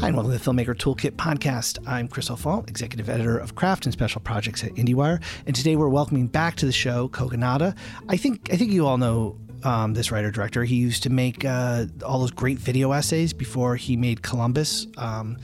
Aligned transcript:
Hi, 0.00 0.06
and 0.06 0.16
welcome 0.16 0.30
to 0.30 0.38
the 0.38 0.44
Filmmaker 0.50 0.76
Toolkit 0.76 1.16
podcast. 1.16 1.84
I'm 1.84 2.06
Chris 2.06 2.30
O'Falt, 2.30 2.70
executive 2.70 3.08
editor 3.08 3.36
of 3.36 3.56
craft 3.56 3.84
and 3.84 3.92
special 3.92 4.20
projects 4.20 4.62
at 4.62 4.70
IndieWire, 4.76 5.20
and 5.44 5.56
today 5.56 5.74
we're 5.74 5.88
welcoming 5.88 6.28
back 6.28 6.54
to 6.56 6.66
the 6.66 6.72
show 6.72 7.08
Kogonada. 7.08 7.76
I 8.08 8.16
think 8.16 8.48
I 8.52 8.56
think 8.56 8.70
you 8.70 8.86
all 8.86 8.96
know 8.96 9.36
um, 9.64 9.94
this 9.94 10.12
writer 10.12 10.30
director. 10.30 10.62
He 10.62 10.76
used 10.76 11.02
to 11.02 11.10
make 11.10 11.44
uh, 11.44 11.86
all 12.06 12.20
those 12.20 12.30
great 12.30 12.58
video 12.58 12.92
essays 12.92 13.32
before 13.32 13.74
he 13.74 13.96
made 13.96 14.22
Columbus 14.22 14.86
um, 14.98 15.36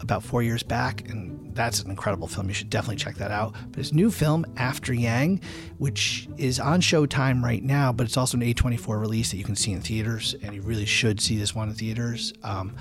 about 0.00 0.22
four 0.22 0.42
years 0.42 0.62
back, 0.62 1.08
and 1.08 1.54
that's 1.54 1.80
an 1.80 1.90
incredible 1.90 2.28
film. 2.28 2.48
You 2.48 2.54
should 2.54 2.70
definitely 2.70 2.96
check 2.96 3.16
that 3.16 3.30
out. 3.30 3.54
But 3.70 3.78
his 3.78 3.92
new 3.92 4.10
film, 4.10 4.44
After 4.56 4.92
Yang, 4.92 5.40
which 5.78 6.28
is 6.36 6.60
on 6.60 6.80
Showtime 6.80 7.42
right 7.42 7.62
now, 7.62 7.92
but 7.92 8.06
it's 8.06 8.16
also 8.16 8.36
an 8.36 8.42
A24 8.42 9.00
release 9.00 9.30
that 9.30 9.36
you 9.36 9.44
can 9.44 9.56
see 9.56 9.72
in 9.72 9.80
theaters, 9.80 10.34
and 10.42 10.54
you 10.54 10.62
really 10.62 10.84
should 10.84 11.20
see 11.20 11.36
this 11.38 11.54
one 11.54 11.68
in 11.68 11.74
theaters. 11.74 12.32
Um, 12.42 12.76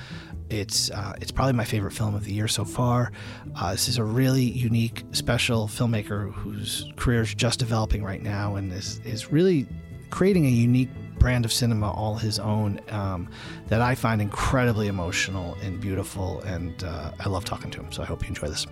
it's 0.50 0.92
uh, 0.92 1.14
it's 1.22 1.32
probably 1.32 1.54
my 1.54 1.66
favorite 1.66 1.92
film 1.92 2.16
of 2.16 2.26
the 2.26 2.34
year 2.34 2.48
so 2.48 2.66
far. 2.66 3.12
Uh, 3.56 3.72
this 3.72 3.88
is 3.88 3.98
a 3.98 4.04
really 4.04 4.44
unique, 4.44 5.04
special 5.12 5.68
filmmaker 5.68 6.32
whose 6.34 6.92
career 6.98 7.22
is 7.22 7.34
just 7.34 7.60
developing 7.60 8.04
right 8.04 8.22
now, 8.22 8.56
and 8.56 8.72
is 8.72 9.00
is 9.06 9.32
really 9.32 9.68
creating 10.12 10.46
a 10.46 10.50
unique 10.50 10.90
brand 11.26 11.44
of 11.44 11.52
cinema 11.52 11.92
all 11.92 12.14
his 12.14 12.38
own 12.38 12.80
um, 12.90 13.28
that 13.66 13.82
I 13.82 13.96
find 13.96 14.22
incredibly 14.22 14.86
emotional 14.90 15.58
and 15.64 15.82
beautiful, 15.82 16.40
and 16.42 16.84
uh, 16.84 17.14
I 17.20 17.30
love 17.30 17.44
talking 17.44 17.72
to 17.72 17.80
him. 17.80 17.92
So 17.92 18.04
I 18.04 18.06
hope 18.06 18.22
you 18.22 18.28
enjoy 18.28 18.48
this. 18.48 18.68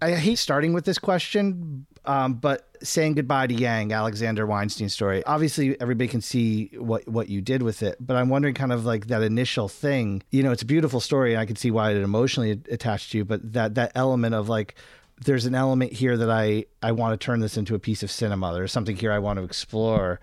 I 0.00 0.12
hate 0.12 0.38
starting 0.38 0.72
with 0.72 0.86
this 0.86 0.98
question, 0.98 1.84
um, 2.06 2.32
but 2.32 2.66
saying 2.82 3.16
goodbye 3.16 3.46
to 3.48 3.52
Yang, 3.52 3.92
Alexander 3.92 4.46
Weinstein's 4.46 4.94
story. 4.94 5.22
Obviously, 5.26 5.78
everybody 5.82 6.08
can 6.08 6.22
see 6.22 6.70
what 6.78 7.06
what 7.06 7.28
you 7.28 7.42
did 7.42 7.62
with 7.62 7.82
it, 7.82 7.98
but 8.00 8.16
I'm 8.16 8.30
wondering, 8.30 8.54
kind 8.54 8.72
of 8.72 8.86
like 8.86 9.08
that 9.08 9.22
initial 9.22 9.68
thing. 9.68 10.22
You 10.30 10.42
know, 10.44 10.50
it's 10.50 10.62
a 10.62 10.66
beautiful 10.66 11.00
story, 11.00 11.34
and 11.34 11.42
I 11.42 11.44
can 11.44 11.56
see 11.56 11.70
why 11.70 11.90
it 11.90 11.98
emotionally 11.98 12.52
attached 12.70 13.12
to 13.12 13.18
you. 13.18 13.26
But 13.26 13.52
that 13.52 13.74
that 13.74 13.92
element 13.94 14.34
of 14.34 14.48
like, 14.48 14.76
there's 15.24 15.46
an 15.46 15.54
element 15.54 15.92
here 15.92 16.16
that 16.16 16.30
I 16.30 16.66
I 16.82 16.92
want 16.92 17.18
to 17.18 17.24
turn 17.24 17.40
this 17.40 17.56
into 17.56 17.74
a 17.74 17.78
piece 17.78 18.02
of 18.02 18.10
cinema. 18.10 18.52
There's 18.52 18.72
something 18.72 18.96
here 18.96 19.12
I 19.12 19.18
want 19.18 19.38
to 19.38 19.44
explore 19.44 20.20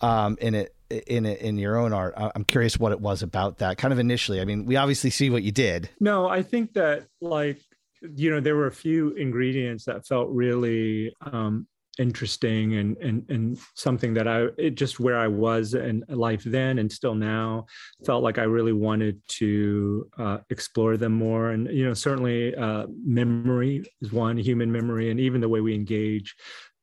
um, 0.00 0.36
in 0.40 0.54
it 0.54 0.74
in 0.88 1.26
it 1.26 1.40
in 1.40 1.58
your 1.58 1.76
own 1.76 1.92
art. 1.92 2.14
I'm 2.16 2.44
curious 2.44 2.78
what 2.78 2.92
it 2.92 3.00
was 3.00 3.22
about 3.22 3.58
that 3.58 3.78
kind 3.78 3.92
of 3.92 3.98
initially. 3.98 4.40
I 4.40 4.44
mean, 4.44 4.66
we 4.66 4.76
obviously 4.76 5.10
see 5.10 5.30
what 5.30 5.42
you 5.42 5.52
did. 5.52 5.88
No, 6.00 6.28
I 6.28 6.42
think 6.42 6.74
that 6.74 7.06
like 7.20 7.60
you 8.02 8.30
know 8.30 8.40
there 8.40 8.56
were 8.56 8.66
a 8.66 8.72
few 8.72 9.10
ingredients 9.10 9.84
that 9.84 10.06
felt 10.06 10.30
really 10.30 11.14
um, 11.20 11.66
interesting 12.00 12.76
and 12.76 12.96
and 12.96 13.28
and 13.28 13.58
something 13.74 14.14
that 14.14 14.26
I 14.26 14.70
just 14.70 14.98
where 14.98 15.18
I 15.18 15.28
was 15.28 15.74
in 15.74 16.02
life 16.08 16.42
then 16.44 16.78
and 16.78 16.90
still 16.90 17.14
now 17.14 17.66
felt 18.06 18.24
like 18.24 18.38
I 18.38 18.44
really 18.44 18.72
wanted 18.72 19.20
to 19.40 20.08
uh, 20.18 20.38
explore 20.48 20.96
them 20.96 21.12
more. 21.12 21.50
And 21.50 21.68
you 21.70 21.84
know 21.86 21.94
certainly 21.94 22.56
uh, 22.56 22.86
memory 23.04 23.84
is 24.00 24.12
one 24.12 24.38
human 24.38 24.72
memory 24.72 25.10
and 25.10 25.20
even 25.20 25.42
the 25.42 25.48
way 25.48 25.60
we 25.60 25.74
engage 25.74 26.34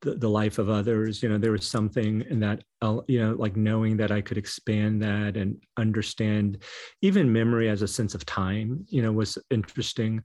the, 0.01 0.13
the 0.13 0.29
life 0.29 0.59
of 0.59 0.69
others 0.69 1.23
you 1.23 1.29
know 1.29 1.39
there 1.39 1.51
was 1.51 1.67
something 1.67 2.23
in 2.29 2.39
that 2.39 2.63
uh, 2.83 2.99
you 3.07 3.19
know 3.19 3.33
like 3.33 3.55
knowing 3.55 3.97
that 3.97 4.11
I 4.11 4.21
could 4.21 4.37
expand 4.37 5.01
that 5.01 5.35
and 5.35 5.57
understand 5.75 6.61
even 7.01 7.33
memory 7.33 7.67
as 7.67 7.81
a 7.81 7.87
sense 7.87 8.13
of 8.13 8.23
time 8.23 8.85
you 8.89 9.01
know 9.01 9.11
was 9.11 9.39
interesting 9.49 10.23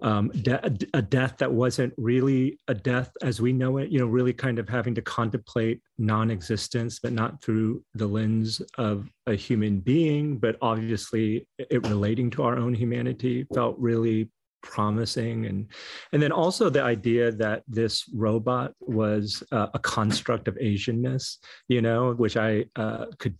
um, 0.00 0.28
de- 0.28 0.86
a 0.94 1.02
death 1.02 1.36
that 1.38 1.52
wasn't 1.52 1.92
really 1.96 2.58
a 2.68 2.74
death 2.74 3.10
as 3.22 3.40
we 3.40 3.52
know 3.52 3.78
it, 3.78 3.90
you 3.90 3.98
know, 3.98 4.06
really 4.06 4.32
kind 4.32 4.58
of 4.58 4.68
having 4.68 4.94
to 4.94 5.02
contemplate 5.02 5.80
non 5.98 6.30
existence, 6.30 6.98
but 6.98 7.12
not 7.12 7.42
through 7.42 7.82
the 7.94 8.06
lens 8.06 8.62
of 8.76 9.08
a 9.26 9.34
human 9.34 9.80
being, 9.80 10.38
but 10.38 10.56
obviously 10.62 11.46
it 11.58 11.86
relating 11.86 12.30
to 12.30 12.42
our 12.42 12.56
own 12.56 12.74
humanity 12.74 13.46
felt 13.52 13.76
really 13.78 14.30
promising. 14.62 15.46
And 15.46 15.66
and 16.12 16.22
then 16.22 16.32
also 16.32 16.70
the 16.70 16.82
idea 16.82 17.32
that 17.32 17.62
this 17.68 18.04
robot 18.14 18.74
was 18.80 19.42
uh, 19.52 19.68
a 19.74 19.78
construct 19.78 20.48
of 20.48 20.54
asianness 20.56 21.36
you 21.68 21.80
know 21.80 22.12
which 22.12 22.36
i 22.36 22.64
uh, 22.76 23.06
could 23.18 23.36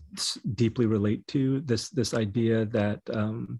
deeply 0.54 0.86
relate 0.86 1.26
to 1.26 1.60
this 1.62 1.90
this 1.90 2.14
idea 2.14 2.64
that 2.66 3.00
um, 3.12 3.58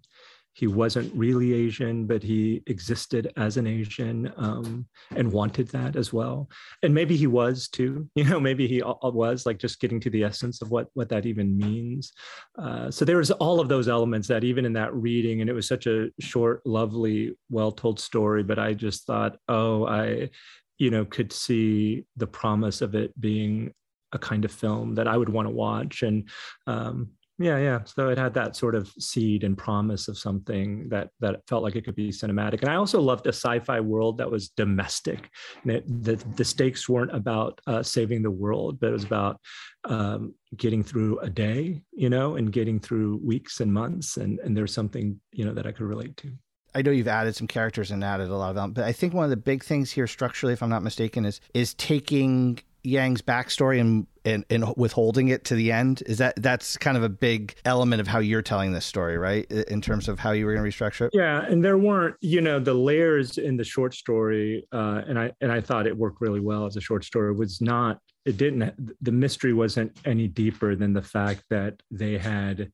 he 0.59 0.67
wasn't 0.67 1.09
really 1.15 1.53
Asian, 1.53 2.05
but 2.05 2.21
he 2.21 2.61
existed 2.67 3.31
as 3.37 3.55
an 3.55 3.65
Asian 3.65 4.29
um, 4.35 4.85
and 5.15 5.31
wanted 5.31 5.69
that 5.69 5.95
as 5.95 6.11
well. 6.11 6.49
And 6.83 6.93
maybe 6.93 7.15
he 7.15 7.27
was 7.27 7.69
too. 7.69 8.09
You 8.19 8.25
know, 8.25 8.39
maybe 8.41 8.67
he 8.67 8.81
was 8.83 9.45
like 9.45 9.59
just 9.59 9.79
getting 9.79 10.01
to 10.01 10.09
the 10.09 10.25
essence 10.25 10.61
of 10.61 10.71
what 10.71 10.89
what 10.93 11.07
that 11.07 11.25
even 11.25 11.57
means. 11.57 12.11
Uh, 12.57 12.91
so 12.91 13.05
there 13.05 13.15
was 13.15 13.31
all 13.31 13.61
of 13.61 13.69
those 13.69 13.87
elements 13.87 14.27
that 14.27 14.43
even 14.43 14.65
in 14.65 14.73
that 14.73 14.93
reading, 14.93 15.39
and 15.39 15.49
it 15.49 15.53
was 15.53 15.67
such 15.67 15.87
a 15.87 16.09
short, 16.19 16.61
lovely, 16.65 17.37
well 17.49 17.71
told 17.71 17.97
story. 17.97 18.43
But 18.43 18.59
I 18.59 18.73
just 18.73 19.05
thought, 19.07 19.37
oh, 19.47 19.85
I, 19.87 20.29
you 20.77 20.91
know, 20.91 21.05
could 21.05 21.31
see 21.31 22.03
the 22.17 22.27
promise 22.27 22.81
of 22.81 22.93
it 22.93 23.17
being 23.17 23.71
a 24.11 24.19
kind 24.19 24.43
of 24.43 24.51
film 24.51 24.95
that 24.95 25.07
I 25.07 25.15
would 25.15 25.29
want 25.29 25.47
to 25.47 25.53
watch. 25.53 26.03
And 26.03 26.27
um, 26.67 27.11
yeah 27.39 27.57
yeah. 27.57 27.79
So 27.85 28.09
it 28.09 28.17
had 28.17 28.33
that 28.35 28.55
sort 28.55 28.75
of 28.75 28.89
seed 28.99 29.43
and 29.43 29.57
promise 29.57 30.07
of 30.07 30.17
something 30.17 30.89
that 30.89 31.09
that 31.19 31.41
felt 31.47 31.63
like 31.63 31.75
it 31.75 31.85
could 31.85 31.95
be 31.95 32.09
cinematic. 32.09 32.61
And 32.61 32.69
i 32.69 32.75
also 32.75 33.01
loved 33.01 33.25
a 33.25 33.33
sci-fi 33.33 33.79
world 33.79 34.17
that 34.17 34.29
was 34.29 34.49
domestic. 34.49 35.29
It, 35.65 35.83
the, 36.03 36.15
the 36.35 36.45
stakes 36.45 36.87
weren't 36.87 37.15
about 37.15 37.59
uh, 37.65 37.81
saving 37.81 38.21
the 38.21 38.31
world 38.31 38.79
but 38.79 38.89
it 38.89 38.93
was 38.93 39.05
about 39.05 39.39
um, 39.85 40.35
getting 40.57 40.83
through 40.83 41.19
a 41.19 41.29
day 41.29 41.81
you 41.93 42.09
know 42.09 42.35
and 42.35 42.51
getting 42.51 42.79
through 42.79 43.21
weeks 43.23 43.61
and 43.61 43.73
months. 43.73 44.17
And 44.17 44.39
and 44.39 44.55
there's 44.55 44.73
something 44.73 45.19
you 45.31 45.45
know 45.45 45.53
that 45.53 45.65
i 45.65 45.71
could 45.71 45.85
relate 45.85 46.17
to. 46.17 46.31
I 46.75 46.81
know 46.81 46.91
you've 46.91 47.07
added 47.07 47.35
some 47.35 47.47
characters 47.47 47.89
and 47.89 48.03
added 48.03 48.29
a 48.29 48.35
lot 48.35 48.49
of 48.49 48.55
them, 48.55 48.73
but 48.73 48.83
I 48.83 48.91
think 48.91 49.13
one 49.13 49.23
of 49.23 49.31
the 49.31 49.37
big 49.37 49.63
things 49.63 49.91
here 49.91 50.05
structurally, 50.05 50.53
if 50.53 50.61
I'm 50.61 50.69
not 50.69 50.83
mistaken, 50.83 51.25
is 51.25 51.41
is 51.53 51.73
taking 51.73 52.59
Yang's 52.83 53.21
backstory 53.21 53.79
and, 53.79 54.07
and, 54.25 54.45
and 54.49 54.73
withholding 54.77 55.27
it 55.29 55.43
to 55.45 55.55
the 55.55 55.71
end 55.71 56.03
is 56.05 56.17
that 56.19 56.35
that's 56.37 56.77
kind 56.77 56.97
of 56.97 57.03
a 57.03 57.09
big 57.09 57.55
element 57.65 57.99
of 57.99 58.07
how 58.07 58.19
you're 58.19 58.41
telling 58.41 58.71
this 58.73 58.85
story, 58.85 59.17
right? 59.17 59.49
In 59.51 59.81
terms 59.81 60.07
of 60.07 60.19
how 60.19 60.31
you 60.31 60.45
were 60.45 60.53
going 60.53 60.69
to 60.69 60.77
restructure 60.77 61.07
it. 61.07 61.11
Yeah, 61.13 61.41
and 61.41 61.63
there 61.63 61.77
weren't, 61.77 62.15
you 62.21 62.41
know, 62.41 62.59
the 62.59 62.73
layers 62.73 63.37
in 63.37 63.57
the 63.57 63.63
short 63.63 63.93
story, 63.93 64.67
uh, 64.71 65.01
and 65.07 65.19
I 65.19 65.31
and 65.41 65.51
I 65.51 65.61
thought 65.61 65.87
it 65.87 65.97
worked 65.97 66.21
really 66.21 66.39
well 66.39 66.65
as 66.65 66.77
a 66.77 66.81
short 66.81 67.03
story. 67.03 67.33
Was 67.33 67.61
not 67.61 67.99
it 68.25 68.37
didn't 68.37 68.73
the 69.01 69.11
mystery 69.11 69.53
wasn't 69.53 69.97
any 70.05 70.27
deeper 70.27 70.75
than 70.75 70.93
the 70.93 71.01
fact 71.01 71.43
that 71.49 71.81
they 71.91 72.17
had 72.17 72.71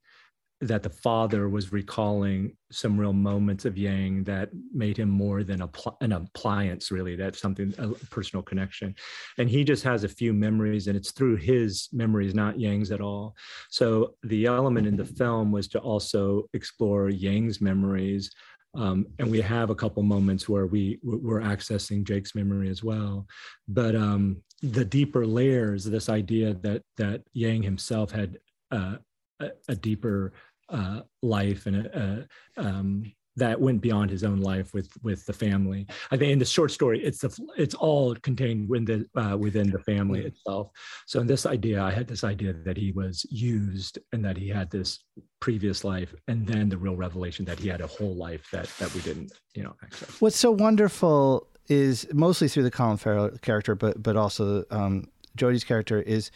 that 0.62 0.84
the 0.84 0.90
father 0.90 1.50
was 1.50 1.74
recalling 1.74 2.56
some 2.72 2.98
real 2.98 3.14
moments 3.14 3.66
of 3.66 3.78
Yang 3.78 4.24
that 4.24 4.50
made 4.74 4.96
him 4.96 5.10
more 5.10 5.44
than 5.44 5.62
a 5.62 5.68
pl- 5.68 5.98
an 6.00 6.14
appliance, 6.14 6.92
really. 6.92 7.16
That's 7.16 7.42
something, 7.42 7.74
a 7.78 7.90
personal 8.10 8.42
connection. 8.42 8.96
And 9.38 9.50
he 9.50 9.66
just 9.66 9.84
has 9.84 10.04
a 10.04 10.10
few 10.10 10.34
memories, 10.34 10.88
and 10.88 10.96
it's 10.96 11.12
through 11.12 11.38
his 11.38 11.90
memories, 11.92 12.34
not 12.34 12.60
Yang's 12.60 12.92
at 12.92 13.02
all. 13.02 13.36
So 13.70 14.16
the 14.24 14.46
element 14.46 14.88
in 14.88 14.96
the 14.96 15.06
film 15.06 15.52
was 15.52 15.68
to 15.70 15.80
also 15.80 16.50
explore 16.54 17.10
Yang's 17.10 17.60
memories. 17.60 18.32
Um, 18.76 19.08
and 19.20 19.30
we 19.30 19.42
have 19.42 19.70
a 19.70 19.76
couple 19.76 20.04
moments 20.04 20.50
where 20.50 20.68
we 20.68 21.00
we're 21.04 21.42
accessing 21.42 22.06
Jake's 22.06 22.36
memory 22.36 22.70
as 22.70 22.84
well, 22.84 23.26
but 23.70 23.96
um, 23.96 24.44
the 24.62 24.84
deeper 24.84 25.26
layers, 25.26 25.86
this 25.86 26.10
idea 26.10 26.54
that 26.56 26.82
that 26.98 27.22
Yang 27.34 27.64
himself 27.64 28.12
had 28.12 28.38
uh, 28.72 28.96
a, 29.40 29.50
a 29.70 29.76
deeper 29.76 30.34
uh, 30.70 31.02
life 31.22 31.66
and 31.66 31.86
a, 31.86 32.28
a, 32.58 32.62
um, 32.62 33.12
that 33.38 33.60
went 33.60 33.82
beyond 33.82 34.10
his 34.10 34.24
own 34.24 34.40
life 34.40 34.74
with 34.74 34.90
with 35.04 35.26
the 35.26 35.34
family. 35.34 35.86
I 36.12 36.18
think 36.18 36.32
in 36.32 36.40
the 36.40 36.46
short 36.46 36.72
story, 36.72 37.04
it's 37.04 37.20
the 37.20 37.38
it's 37.58 37.76
all 37.76 38.16
contained 38.16 38.70
within 38.70 39.08
the 39.14 39.22
uh, 39.22 39.38
within 39.38 39.70
the 39.70 39.80
family 39.80 40.26
itself. 40.26 40.70
So 41.06 41.20
in 41.20 41.28
this 41.28 41.46
idea, 41.46 41.82
I 41.82 41.92
had 41.92 42.08
this 42.08 42.24
idea 42.24 42.54
that 42.54 42.78
he 42.78 42.92
was 42.92 43.26
used 43.30 44.00
and 44.14 44.24
that 44.24 44.38
he 44.38 44.48
had 44.48 44.72
this 44.72 45.00
previous 45.42 45.84
life, 45.84 46.16
and 46.28 46.48
then 46.48 46.70
the 46.70 46.78
real 46.78 46.96
revelation 46.96 47.46
that 47.46 47.60
he 47.60 47.68
had 47.68 47.82
a 47.82 47.88
whole 47.88 48.16
life 48.16 48.50
that 48.52 48.68
that 48.80 48.94
we 48.94 49.02
didn't 49.02 49.34
you 49.54 49.64
know 49.64 49.76
access. 49.84 50.22
What's 50.22 50.38
so 50.38 50.52
wonderful 50.52 51.48
is 51.68 52.08
mostly 52.14 52.48
through 52.48 52.64
the 52.64 52.72
Colin 52.72 52.98
Farrell 52.98 53.32
character, 53.42 53.76
but 53.76 54.02
but 54.02 54.16
also 54.16 54.64
um, 54.72 55.10
Jodie's 55.36 55.66
character 55.66 56.02
is 56.02 56.32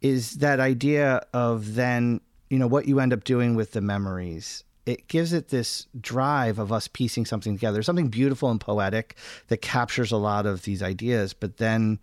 is 0.00 0.38
that 0.38 0.58
idea 0.58 1.24
of 1.32 1.76
then 1.76 2.20
you 2.52 2.58
know 2.58 2.66
what 2.66 2.86
you 2.86 3.00
end 3.00 3.14
up 3.14 3.24
doing 3.24 3.54
with 3.54 3.72
the 3.72 3.80
memories. 3.80 4.62
It 4.84 5.08
gives 5.08 5.32
it 5.32 5.48
this 5.48 5.86
drive 5.98 6.58
of 6.58 6.70
us 6.70 6.86
piecing 6.86 7.24
something 7.24 7.54
together 7.54 7.82
something 7.82 8.08
beautiful 8.08 8.50
and 8.50 8.60
poetic 8.60 9.16
that 9.48 9.62
captures 9.62 10.12
a 10.12 10.18
lot 10.18 10.44
of 10.44 10.64
these 10.64 10.82
ideas 10.82 11.32
but 11.32 11.56
then 11.56 11.98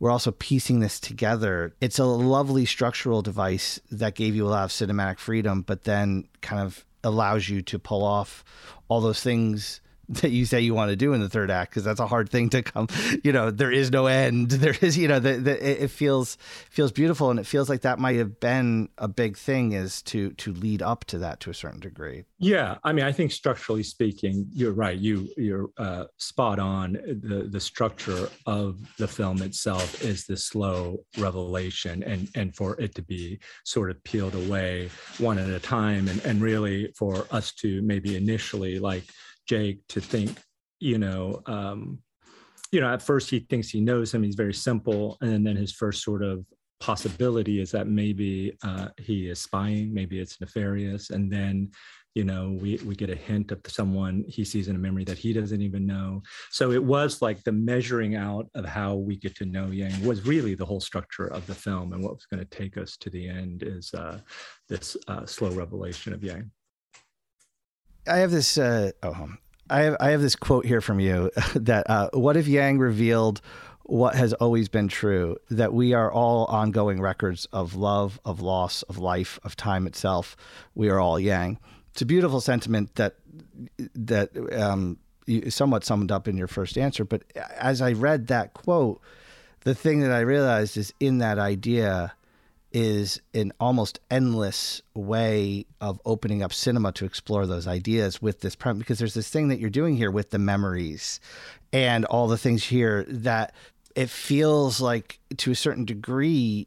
we're 0.00 0.10
also 0.10 0.32
piecing 0.32 0.80
this 0.80 0.98
together. 0.98 1.72
It's 1.80 2.00
a 2.00 2.04
lovely 2.04 2.66
structural 2.66 3.22
device 3.22 3.78
that 3.92 4.16
gave 4.16 4.34
you 4.34 4.44
a 4.44 4.50
lot 4.50 4.64
of 4.64 4.70
cinematic 4.70 5.20
freedom 5.20 5.62
but 5.62 5.84
then 5.84 6.26
kind 6.40 6.60
of 6.60 6.84
allows 7.04 7.48
you 7.48 7.62
to 7.62 7.78
pull 7.78 8.02
off 8.02 8.42
all 8.88 9.00
those 9.00 9.22
things 9.22 9.80
that 10.20 10.30
you 10.30 10.44
say 10.44 10.60
you 10.60 10.74
want 10.74 10.90
to 10.90 10.96
do 10.96 11.12
in 11.12 11.20
the 11.20 11.28
third 11.28 11.50
act 11.50 11.70
because 11.70 11.84
that's 11.84 12.00
a 12.00 12.06
hard 12.06 12.28
thing 12.28 12.48
to 12.50 12.62
come 12.62 12.86
you 13.22 13.32
know 13.32 13.50
there 13.50 13.72
is 13.72 13.90
no 13.90 14.06
end. 14.06 14.50
There 14.62 14.76
is 14.80 14.96
you 14.96 15.08
know 15.08 15.18
the, 15.18 15.34
the, 15.34 15.82
it 15.82 15.90
feels 15.90 16.36
feels 16.70 16.92
beautiful 16.92 17.30
and 17.30 17.40
it 17.40 17.46
feels 17.46 17.68
like 17.68 17.80
that 17.80 17.98
might 17.98 18.16
have 18.16 18.38
been 18.38 18.90
a 18.96 19.08
big 19.08 19.36
thing 19.36 19.72
is 19.72 20.02
to 20.02 20.30
to 20.34 20.52
lead 20.52 20.82
up 20.82 21.04
to 21.06 21.18
that 21.18 21.40
to 21.40 21.50
a 21.50 21.54
certain 21.54 21.80
degree. 21.80 22.24
Yeah 22.38 22.76
i 22.84 22.92
mean 22.92 23.04
i 23.04 23.10
think 23.10 23.32
structurally 23.32 23.82
speaking 23.82 24.46
you're 24.52 24.72
right 24.72 24.98
you 24.98 25.28
you're 25.36 25.70
uh, 25.78 26.04
spot 26.16 26.58
on. 26.58 26.92
The 26.92 27.48
the 27.50 27.60
structure 27.60 28.28
of 28.46 28.78
the 28.98 29.08
film 29.08 29.42
itself 29.42 30.02
is 30.02 30.24
the 30.24 30.36
slow 30.36 30.98
revelation 31.18 32.02
and 32.02 32.28
and 32.34 32.54
for 32.54 32.80
it 32.80 32.94
to 32.94 33.02
be 33.02 33.38
sort 33.64 33.90
of 33.90 34.02
peeled 34.04 34.34
away 34.34 34.90
one 35.18 35.38
at 35.38 35.48
a 35.48 35.60
time 35.60 36.08
and 36.08 36.20
and 36.24 36.40
really 36.40 36.92
for 36.96 37.26
us 37.30 37.52
to 37.54 37.82
maybe 37.82 38.16
initially 38.16 38.78
like 38.78 39.04
Jake 39.46 39.80
to 39.88 40.00
think, 40.00 40.38
you 40.80 40.98
know, 40.98 41.42
um, 41.46 41.98
you 42.70 42.80
know, 42.80 42.92
at 42.92 43.02
first 43.02 43.30
he 43.30 43.40
thinks 43.40 43.68
he 43.68 43.80
knows 43.80 44.12
him. 44.12 44.22
He's 44.22 44.34
very 44.34 44.54
simple, 44.54 45.18
and 45.20 45.46
then 45.46 45.56
his 45.56 45.72
first 45.72 46.02
sort 46.02 46.22
of 46.22 46.44
possibility 46.80 47.60
is 47.60 47.70
that 47.70 47.86
maybe 47.86 48.56
uh, 48.64 48.88
he 48.98 49.28
is 49.28 49.40
spying, 49.40 49.92
maybe 49.92 50.18
it's 50.18 50.40
nefarious, 50.40 51.10
and 51.10 51.30
then 51.30 51.70
you 52.14 52.24
know 52.24 52.56
we 52.60 52.78
we 52.84 52.94
get 52.94 53.10
a 53.10 53.14
hint 53.14 53.52
of 53.52 53.60
someone 53.66 54.24
he 54.28 54.44
sees 54.44 54.68
in 54.68 54.76
a 54.76 54.78
memory 54.78 55.04
that 55.04 55.18
he 55.18 55.32
doesn't 55.32 55.62
even 55.62 55.86
know 55.86 56.22
so 56.50 56.70
it 56.70 56.82
was 56.82 57.22
like 57.22 57.42
the 57.44 57.52
measuring 57.52 58.16
out 58.16 58.46
of 58.54 58.64
how 58.64 58.94
we 58.94 59.16
get 59.16 59.34
to 59.34 59.46
know 59.46 59.68
yang 59.68 60.04
was 60.04 60.26
really 60.26 60.54
the 60.54 60.64
whole 60.64 60.80
structure 60.80 61.26
of 61.28 61.46
the 61.46 61.54
film 61.54 61.92
and 61.92 62.02
what 62.02 62.14
was 62.14 62.26
going 62.26 62.40
to 62.40 62.56
take 62.56 62.76
us 62.76 62.96
to 62.96 63.08
the 63.10 63.28
end 63.28 63.62
is 63.62 63.92
uh, 63.94 64.18
this 64.68 64.96
uh, 65.08 65.24
slow 65.24 65.50
revelation 65.52 66.12
of 66.12 66.22
yang 66.22 66.50
I 68.06 68.18
have 68.18 68.30
this. 68.30 68.58
Uh, 68.58 68.92
oh, 69.02 69.30
I 69.70 69.82
have 69.82 69.96
I 70.00 70.10
have 70.10 70.20
this 70.20 70.36
quote 70.36 70.66
here 70.66 70.80
from 70.80 71.00
you 71.00 71.30
that 71.54 71.88
uh, 71.88 72.10
what 72.12 72.36
if 72.36 72.46
Yang 72.46 72.78
revealed 72.78 73.40
what 73.84 74.14
has 74.14 74.32
always 74.34 74.68
been 74.68 74.88
true 74.88 75.36
that 75.50 75.72
we 75.72 75.92
are 75.92 76.10
all 76.10 76.44
ongoing 76.46 77.00
records 77.00 77.46
of 77.52 77.74
love, 77.74 78.20
of 78.24 78.40
loss, 78.40 78.82
of 78.84 78.98
life, 78.98 79.38
of 79.44 79.56
time 79.56 79.86
itself. 79.86 80.36
We 80.74 80.88
are 80.88 81.00
all 81.00 81.18
Yang. 81.18 81.58
It's 81.90 82.02
a 82.02 82.06
beautiful 82.06 82.40
sentiment 82.40 82.94
that 82.96 83.16
that 83.94 84.30
um, 84.58 84.98
you 85.26 85.50
somewhat 85.50 85.84
summed 85.84 86.10
up 86.10 86.26
in 86.26 86.36
your 86.36 86.48
first 86.48 86.76
answer. 86.78 87.04
But 87.04 87.22
as 87.56 87.80
I 87.80 87.92
read 87.92 88.28
that 88.28 88.54
quote, 88.54 89.00
the 89.60 89.74
thing 89.74 90.00
that 90.00 90.12
I 90.12 90.20
realized 90.20 90.76
is 90.76 90.92
in 91.00 91.18
that 91.18 91.38
idea 91.38 92.14
is 92.72 93.20
an 93.34 93.52
almost 93.60 94.00
endless 94.10 94.82
way 94.94 95.66
of 95.80 96.00
opening 96.04 96.42
up 96.42 96.52
cinema 96.52 96.92
to 96.92 97.04
explore 97.04 97.46
those 97.46 97.66
ideas 97.66 98.22
with 98.22 98.40
this 98.40 98.54
premise 98.54 98.78
because 98.78 98.98
there's 98.98 99.14
this 99.14 99.30
thing 99.30 99.48
that 99.48 99.58
you're 99.58 99.70
doing 99.70 99.96
here 99.96 100.10
with 100.10 100.30
the 100.30 100.38
memories 100.38 101.20
and 101.72 102.04
all 102.06 102.28
the 102.28 102.38
things 102.38 102.64
here 102.64 103.04
that 103.08 103.54
it 103.94 104.08
feels 104.08 104.80
like 104.80 105.18
to 105.36 105.50
a 105.50 105.56
certain 105.56 105.84
degree 105.84 106.66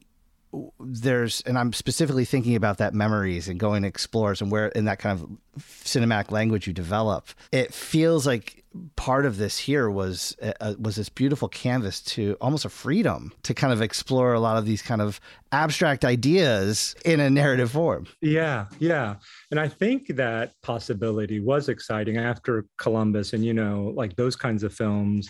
there's 0.80 1.40
and 1.42 1.58
I'm 1.58 1.72
specifically 1.72 2.24
thinking 2.24 2.56
about 2.56 2.78
that 2.78 2.94
memories 2.94 3.48
and 3.48 3.58
going 3.58 3.84
explores 3.84 4.40
and 4.40 4.50
where 4.50 4.68
in 4.68 4.84
that 4.86 4.98
kind 4.98 5.18
of 5.18 5.60
cinematic 5.60 6.30
language 6.30 6.66
you 6.66 6.72
develop. 6.72 7.28
It 7.52 7.72
feels 7.72 8.26
like 8.26 8.64
part 8.96 9.24
of 9.24 9.38
this 9.38 9.58
here 9.58 9.90
was 9.90 10.36
uh, 10.42 10.74
was 10.78 10.96
this 10.96 11.08
beautiful 11.08 11.48
canvas 11.48 12.00
to 12.02 12.36
almost 12.40 12.64
a 12.64 12.68
freedom 12.68 13.32
to 13.42 13.54
kind 13.54 13.72
of 13.72 13.80
explore 13.80 14.34
a 14.34 14.40
lot 14.40 14.56
of 14.56 14.66
these 14.66 14.82
kind 14.82 15.00
of 15.00 15.20
abstract 15.52 16.04
ideas 16.04 16.94
in 17.04 17.20
a 17.20 17.30
narrative 17.30 17.70
form. 17.70 18.06
Yeah, 18.20 18.66
yeah. 18.78 19.16
And 19.50 19.58
I 19.58 19.68
think 19.68 20.08
that 20.16 20.52
possibility 20.62 21.40
was 21.40 21.68
exciting 21.68 22.18
after 22.18 22.66
Columbus 22.78 23.32
and 23.32 23.44
you 23.44 23.54
know 23.54 23.92
like 23.96 24.16
those 24.16 24.36
kinds 24.36 24.62
of 24.62 24.72
films 24.74 25.28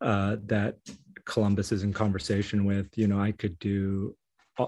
uh, 0.00 0.36
that 0.46 0.76
Columbus 1.24 1.72
is 1.72 1.82
in 1.82 1.92
conversation 1.92 2.64
with, 2.64 2.86
you 2.96 3.06
know, 3.06 3.20
I 3.20 3.32
could 3.32 3.58
do 3.58 4.16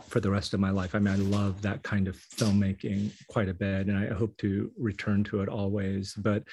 for 0.07 0.21
the 0.21 0.31
rest 0.31 0.55
of 0.55 0.61
my 0.61 0.71
life. 0.71 0.95
I 0.95 0.99
mean, 0.99 1.15
I 1.15 1.17
love 1.17 1.61
that 1.63 1.83
kind 1.83 2.09
of 2.09 2.17
filmmaking 2.17 3.11
quite 3.29 3.49
a 3.49 3.55
bit, 3.55 3.87
and 3.87 3.97
I 3.97 4.15
hope 4.15 4.37
to 4.39 4.71
return 4.79 5.25
to 5.25 5.43
it 5.43 5.49
always. 5.49 6.15
But 6.15 6.45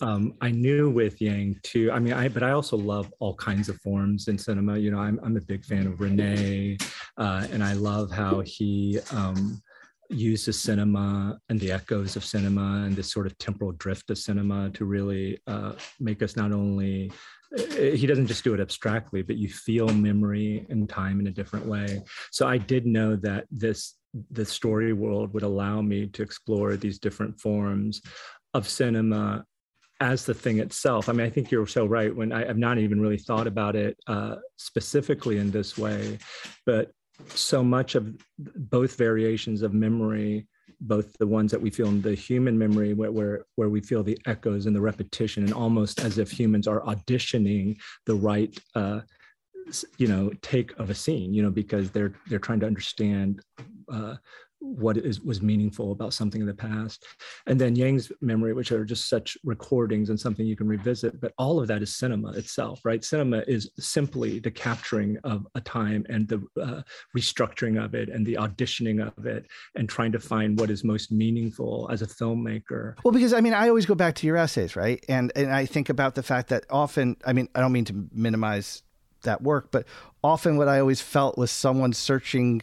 um, 0.00 0.34
I 0.40 0.50
knew 0.50 0.90
with 0.90 1.20
Yang 1.20 1.60
too. 1.62 1.90
I 1.92 1.98
mean, 1.98 2.12
I 2.12 2.28
but 2.28 2.42
I 2.42 2.50
also 2.50 2.76
love 2.76 3.12
all 3.20 3.34
kinds 3.34 3.68
of 3.68 3.80
forms 3.80 4.28
in 4.28 4.38
cinema. 4.38 4.76
You 4.76 4.90
know, 4.90 4.98
I'm 4.98 5.20
I'm 5.22 5.36
a 5.36 5.40
big 5.40 5.64
fan 5.64 5.86
of 5.86 5.94
Resnais, 5.94 6.82
uh, 7.16 7.46
and 7.50 7.62
I 7.62 7.74
love 7.74 8.10
how 8.10 8.40
he. 8.40 8.98
Um, 9.12 9.62
uses 10.12 10.60
cinema 10.60 11.38
and 11.50 11.60
the 11.60 11.70
echoes 11.70 12.16
of 12.16 12.24
cinema 12.24 12.82
and 12.84 12.96
this 12.96 13.12
sort 13.12 13.26
of 13.26 13.38
temporal 13.38 13.70
drift 13.70 14.10
of 14.10 14.18
cinema 14.18 14.68
to 14.70 14.84
really 14.84 15.38
uh, 15.46 15.72
make 16.00 16.20
us 16.20 16.34
not 16.34 16.50
only 16.50 17.12
he 17.56 18.06
doesn't 18.06 18.28
just 18.28 18.44
do 18.44 18.54
it 18.54 18.60
abstractly, 18.60 19.22
but 19.22 19.36
you 19.36 19.48
feel 19.48 19.88
memory 19.88 20.66
and 20.68 20.88
time 20.88 21.20
in 21.20 21.26
a 21.26 21.32
different 21.32 21.66
way. 21.66 22.02
So 22.30 22.46
I 22.46 22.58
did 22.58 22.86
know 22.86 23.16
that 23.16 23.46
this 23.50 23.94
the 24.30 24.44
story 24.44 24.92
world 24.92 25.32
would 25.32 25.42
allow 25.42 25.80
me 25.80 26.08
to 26.08 26.22
explore 26.22 26.76
these 26.76 26.98
different 26.98 27.40
forms 27.40 28.02
of 28.54 28.68
cinema 28.68 29.44
as 30.00 30.24
the 30.24 30.34
thing 30.34 30.58
itself. 30.58 31.08
I 31.08 31.12
mean, 31.12 31.26
I 31.26 31.30
think 31.30 31.50
you're 31.50 31.66
so 31.66 31.86
right. 31.86 32.14
When 32.14 32.32
I, 32.32 32.46
have 32.46 32.58
not 32.58 32.78
even 32.78 33.00
really 33.00 33.18
thought 33.18 33.46
about 33.46 33.76
it 33.76 33.96
uh, 34.06 34.36
specifically 34.56 35.38
in 35.38 35.50
this 35.50 35.76
way, 35.76 36.18
but 36.66 36.90
so 37.28 37.62
much 37.62 37.94
of 37.94 38.16
both 38.38 38.96
variations 38.96 39.62
of 39.62 39.74
memory 39.74 40.48
both 40.80 41.16
the 41.18 41.26
ones 41.26 41.50
that 41.50 41.60
we 41.60 41.70
feel 41.70 41.88
in 41.88 42.00
the 42.00 42.14
human 42.14 42.58
memory 42.58 42.94
where, 42.94 43.12
where, 43.12 43.44
where 43.56 43.68
we 43.68 43.80
feel 43.80 44.02
the 44.02 44.18
echoes 44.26 44.66
and 44.66 44.74
the 44.74 44.80
repetition 44.80 45.44
and 45.44 45.52
almost 45.52 46.00
as 46.00 46.18
if 46.18 46.30
humans 46.30 46.66
are 46.66 46.80
auditioning 46.82 47.76
the 48.06 48.14
right 48.14 48.58
uh, 48.74 49.00
you 49.98 50.08
know 50.08 50.30
take 50.42 50.76
of 50.78 50.90
a 50.90 50.94
scene 50.94 51.32
you 51.32 51.42
know 51.42 51.50
because 51.50 51.90
they're 51.90 52.12
they're 52.28 52.38
trying 52.38 52.60
to 52.60 52.66
understand 52.66 53.40
uh, 53.92 54.16
what 54.60 54.96
is 54.98 55.20
was 55.22 55.40
meaningful 55.40 55.92
about 55.92 56.12
something 56.12 56.40
in 56.40 56.46
the 56.46 56.54
past. 56.54 57.04
And 57.46 57.60
then 57.60 57.74
yang's 57.74 58.12
memory 58.20 58.52
which 58.52 58.72
are 58.72 58.84
just 58.84 59.08
such 59.08 59.36
recordings 59.42 60.10
and 60.10 60.20
something 60.20 60.46
you 60.46 60.56
can 60.56 60.68
revisit 60.68 61.20
but 61.20 61.32
all 61.38 61.60
of 61.60 61.66
that 61.68 61.82
is 61.82 61.96
cinema 61.96 62.32
itself 62.32 62.80
right? 62.84 63.02
Cinema 63.02 63.42
is 63.46 63.70
simply 63.78 64.38
the 64.38 64.50
capturing 64.50 65.16
of 65.24 65.46
a 65.54 65.60
time 65.60 66.04
and 66.08 66.28
the 66.28 66.42
uh, 66.60 66.82
restructuring 67.16 67.82
of 67.82 67.94
it 67.94 68.08
and 68.10 68.26
the 68.26 68.34
auditioning 68.34 69.06
of 69.06 69.26
it 69.26 69.46
and 69.76 69.88
trying 69.88 70.12
to 70.12 70.20
find 70.20 70.60
what 70.60 70.70
is 70.70 70.84
most 70.84 71.10
meaningful 71.10 71.88
as 71.90 72.02
a 72.02 72.06
filmmaker. 72.06 72.94
Well 73.02 73.12
because 73.12 73.32
i 73.32 73.40
mean 73.40 73.54
i 73.54 73.68
always 73.68 73.86
go 73.86 73.94
back 73.94 74.14
to 74.16 74.26
your 74.26 74.36
essays 74.36 74.76
right? 74.76 75.04
And 75.08 75.32
and 75.34 75.52
i 75.52 75.64
think 75.66 75.88
about 75.88 76.14
the 76.14 76.22
fact 76.22 76.48
that 76.48 76.64
often 76.70 77.16
i 77.24 77.32
mean 77.32 77.48
i 77.54 77.60
don't 77.60 77.72
mean 77.72 77.86
to 77.86 78.08
minimize 78.12 78.82
that 79.22 79.42
work 79.42 79.70
but 79.70 79.86
often 80.24 80.56
what 80.56 80.68
i 80.68 80.80
always 80.80 81.00
felt 81.00 81.36
was 81.36 81.50
someone 81.50 81.92
searching 81.92 82.62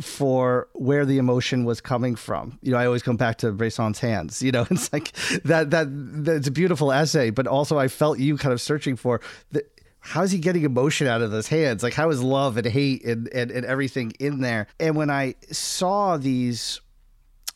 for 0.00 0.68
where 0.72 1.06
the 1.06 1.18
emotion 1.18 1.64
was 1.64 1.80
coming 1.80 2.16
from. 2.16 2.58
You 2.62 2.72
know, 2.72 2.78
I 2.78 2.86
always 2.86 3.02
come 3.02 3.16
back 3.16 3.38
to 3.38 3.52
Bresson's 3.52 3.98
hands. 3.98 4.42
You 4.42 4.52
know, 4.52 4.66
it's 4.70 4.92
like 4.92 5.12
that 5.44 5.70
that 5.70 5.88
that's 6.24 6.48
a 6.48 6.52
beautiful 6.52 6.92
essay, 6.92 7.30
but 7.30 7.46
also 7.46 7.78
I 7.78 7.88
felt 7.88 8.18
you 8.18 8.36
kind 8.36 8.52
of 8.52 8.60
searching 8.60 8.96
for 8.96 9.20
the 9.52 9.64
how's 10.00 10.30
he 10.30 10.38
getting 10.38 10.62
emotion 10.62 11.06
out 11.06 11.22
of 11.22 11.30
those 11.30 11.48
hands? 11.48 11.82
Like 11.82 11.94
how 11.94 12.10
is 12.10 12.22
love 12.22 12.56
and 12.56 12.66
hate 12.66 13.04
and, 13.04 13.28
and, 13.28 13.50
and 13.50 13.66
everything 13.66 14.12
in 14.20 14.40
there? 14.40 14.68
And 14.78 14.94
when 14.94 15.10
I 15.10 15.34
saw 15.50 16.16
these 16.16 16.80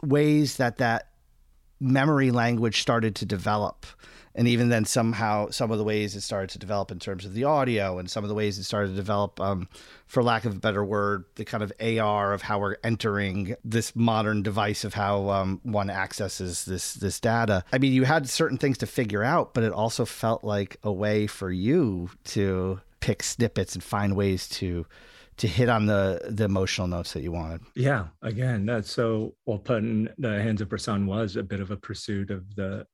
ways 0.03 0.57
that 0.57 0.79
that 0.79 1.10
memory 1.81 2.31
language 2.31 2.81
started 2.81 3.15
to 3.17 3.27
develop, 3.27 3.87
and 4.35 4.47
even 4.47 4.69
then 4.69 4.85
somehow 4.85 5.51
some 5.51 5.71
of 5.71 5.79
the 5.79 5.85
ways 5.85 6.15
it 6.15 6.21
started 6.21 6.51
to 6.51 6.59
develop 6.59 6.91
in 6.91 6.99
terms 6.99 7.25
of 7.25 7.35
the 7.35 7.45
audio 7.45 7.99
and 7.99 8.11
some 8.11 8.23
of 8.25 8.29
the 8.29 8.35
ways 8.35 8.59
it 8.59 8.65
started 8.65 8.89
to 8.89 8.95
develop 8.95 9.41
um, 9.41 9.69
for 10.07 10.23
lack 10.23 10.45
of 10.45 10.55
a 10.55 10.59
better 10.59 10.85
word 10.85 11.25
the 11.35 11.45
kind 11.45 11.63
of 11.63 11.73
ar 11.81 12.33
of 12.33 12.43
how 12.43 12.59
we're 12.59 12.77
entering 12.85 13.57
this 13.65 13.97
modern 13.97 14.43
device 14.43 14.85
of 14.85 14.95
how 14.95 15.29
um, 15.31 15.61
one 15.63 15.91
accesses 15.91 16.65
this 16.65 16.95
this 16.95 17.19
data. 17.19 17.65
I 17.73 17.79
mean 17.79 17.93
you 17.93 18.05
had 18.05 18.29
certain 18.29 18.59
things 18.59 18.79
to 18.79 18.87
figure 18.87 19.25
out 19.25 19.55
but 19.55 19.65
it 19.65 19.73
also 19.73 20.05
felt 20.05 20.45
like 20.45 20.77
a 20.83 20.93
way 20.93 21.27
for 21.27 21.51
you 21.51 22.11
to 22.25 22.81
pick 23.01 23.23
snippets 23.23 23.75
and 23.75 23.83
find 23.83 24.15
ways 24.15 24.49
to 24.49 24.87
to 25.41 25.49
hit 25.49 25.71
on 25.71 25.87
the 25.87 26.21
the 26.29 26.45
emotional 26.45 26.87
notes 26.87 27.15
that 27.15 27.23
you 27.23 27.33
wanted. 27.33 27.63
Yeah, 27.75 28.09
again, 28.21 28.67
that's 28.67 28.91
so 28.91 29.35
well 29.47 29.59
put. 29.59 29.79
In 29.79 30.11
the 30.19 30.43
hands 30.43 30.61
of 30.61 30.69
Bresson 30.69 31.07
was 31.07 31.37
a 31.37 31.43
bit 31.43 31.61
of 31.61 31.71
a 31.71 31.77
pursuit 31.79 32.31
of 32.31 32.55
the 32.57 32.87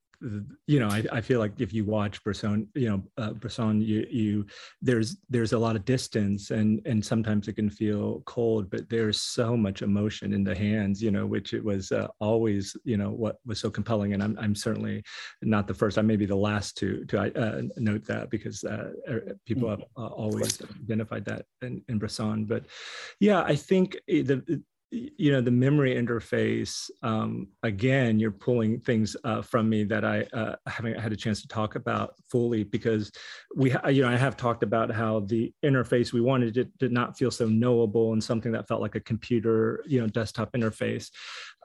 you 0.66 0.80
know, 0.80 0.88
I, 0.88 1.04
I 1.12 1.20
feel 1.20 1.40
like 1.40 1.60
if 1.60 1.72
you 1.72 1.84
watch 1.84 2.22
Bresson, 2.22 2.68
you 2.74 2.88
know, 2.88 3.02
uh, 3.18 3.32
Bresson, 3.32 3.80
you, 3.80 4.06
you, 4.10 4.46
there's, 4.80 5.16
there's 5.28 5.52
a 5.52 5.58
lot 5.58 5.76
of 5.76 5.84
distance 5.84 6.50
and, 6.50 6.80
and 6.86 7.04
sometimes 7.04 7.48
it 7.48 7.54
can 7.54 7.70
feel 7.70 8.22
cold, 8.26 8.70
but 8.70 8.88
there's 8.88 9.20
so 9.20 9.56
much 9.56 9.82
emotion 9.82 10.32
in 10.32 10.44
the 10.44 10.54
hands, 10.54 11.02
you 11.02 11.10
know, 11.10 11.26
which 11.26 11.52
it 11.54 11.64
was 11.64 11.92
uh, 11.92 12.08
always, 12.20 12.76
you 12.84 12.96
know, 12.96 13.10
what 13.10 13.36
was 13.44 13.60
so 13.60 13.70
compelling. 13.70 14.14
And 14.14 14.22
I'm, 14.22 14.38
I'm 14.40 14.54
certainly 14.54 15.02
not 15.42 15.66
the 15.66 15.74
first, 15.74 15.98
I 15.98 16.02
may 16.02 16.16
be 16.16 16.26
the 16.26 16.36
last 16.36 16.76
to, 16.78 17.04
to 17.06 17.20
uh, 17.20 17.62
note 17.76 18.04
that 18.06 18.30
because 18.30 18.64
uh, 18.64 18.92
er, 19.08 19.36
people 19.44 19.68
have 19.68 19.82
uh, 19.96 20.06
always 20.06 20.60
identified 20.82 21.24
that 21.26 21.46
in, 21.62 21.82
in 21.88 21.98
Bresson. 21.98 22.44
But 22.44 22.64
yeah, 23.20 23.42
I 23.42 23.54
think 23.54 23.96
the, 24.06 24.62
you 24.90 25.32
know 25.32 25.40
the 25.40 25.50
memory 25.50 25.94
interface 25.94 26.90
um, 27.02 27.48
again 27.64 28.20
you're 28.20 28.30
pulling 28.30 28.78
things 28.80 29.16
uh, 29.24 29.42
from 29.42 29.68
me 29.68 29.82
that 29.82 30.04
i 30.04 30.22
uh, 30.32 30.54
haven't 30.66 30.98
had 30.98 31.12
a 31.12 31.16
chance 31.16 31.42
to 31.42 31.48
talk 31.48 31.74
about 31.74 32.14
fully 32.30 32.62
because 32.62 33.10
we 33.56 33.74
you 33.90 34.02
know 34.02 34.08
i 34.08 34.16
have 34.16 34.36
talked 34.36 34.62
about 34.62 34.90
how 34.90 35.20
the 35.20 35.52
interface 35.64 36.12
we 36.12 36.20
wanted 36.20 36.54
did, 36.54 36.78
did 36.78 36.92
not 36.92 37.18
feel 37.18 37.30
so 37.30 37.46
knowable 37.46 38.12
and 38.12 38.22
something 38.22 38.52
that 38.52 38.68
felt 38.68 38.80
like 38.80 38.94
a 38.94 39.00
computer 39.00 39.82
you 39.86 40.00
know 40.00 40.06
desktop 40.06 40.52
interface. 40.52 41.10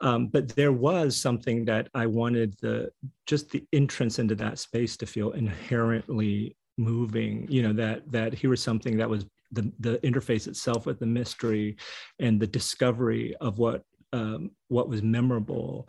Um, 0.00 0.26
but 0.28 0.48
there 0.48 0.72
was 0.72 1.16
something 1.16 1.64
that 1.66 1.88
i 1.94 2.06
wanted 2.06 2.56
the 2.60 2.90
just 3.26 3.50
the 3.50 3.64
entrance 3.72 4.18
into 4.18 4.34
that 4.36 4.58
space 4.58 4.96
to 4.96 5.06
feel 5.06 5.30
inherently 5.32 6.56
moving 6.78 7.46
you 7.48 7.62
know 7.62 7.72
that 7.72 8.10
that 8.10 8.32
here 8.32 8.50
was 8.50 8.62
something 8.62 8.96
that 8.96 9.08
was 9.08 9.26
the, 9.52 9.70
the 9.80 9.98
interface 9.98 10.46
itself 10.48 10.86
with 10.86 10.98
the 10.98 11.06
mystery 11.06 11.76
and 12.18 12.40
the 12.40 12.46
discovery 12.46 13.36
of 13.40 13.58
what 13.58 13.84
um, 14.14 14.50
what 14.68 14.88
was 14.88 15.02
memorable 15.02 15.88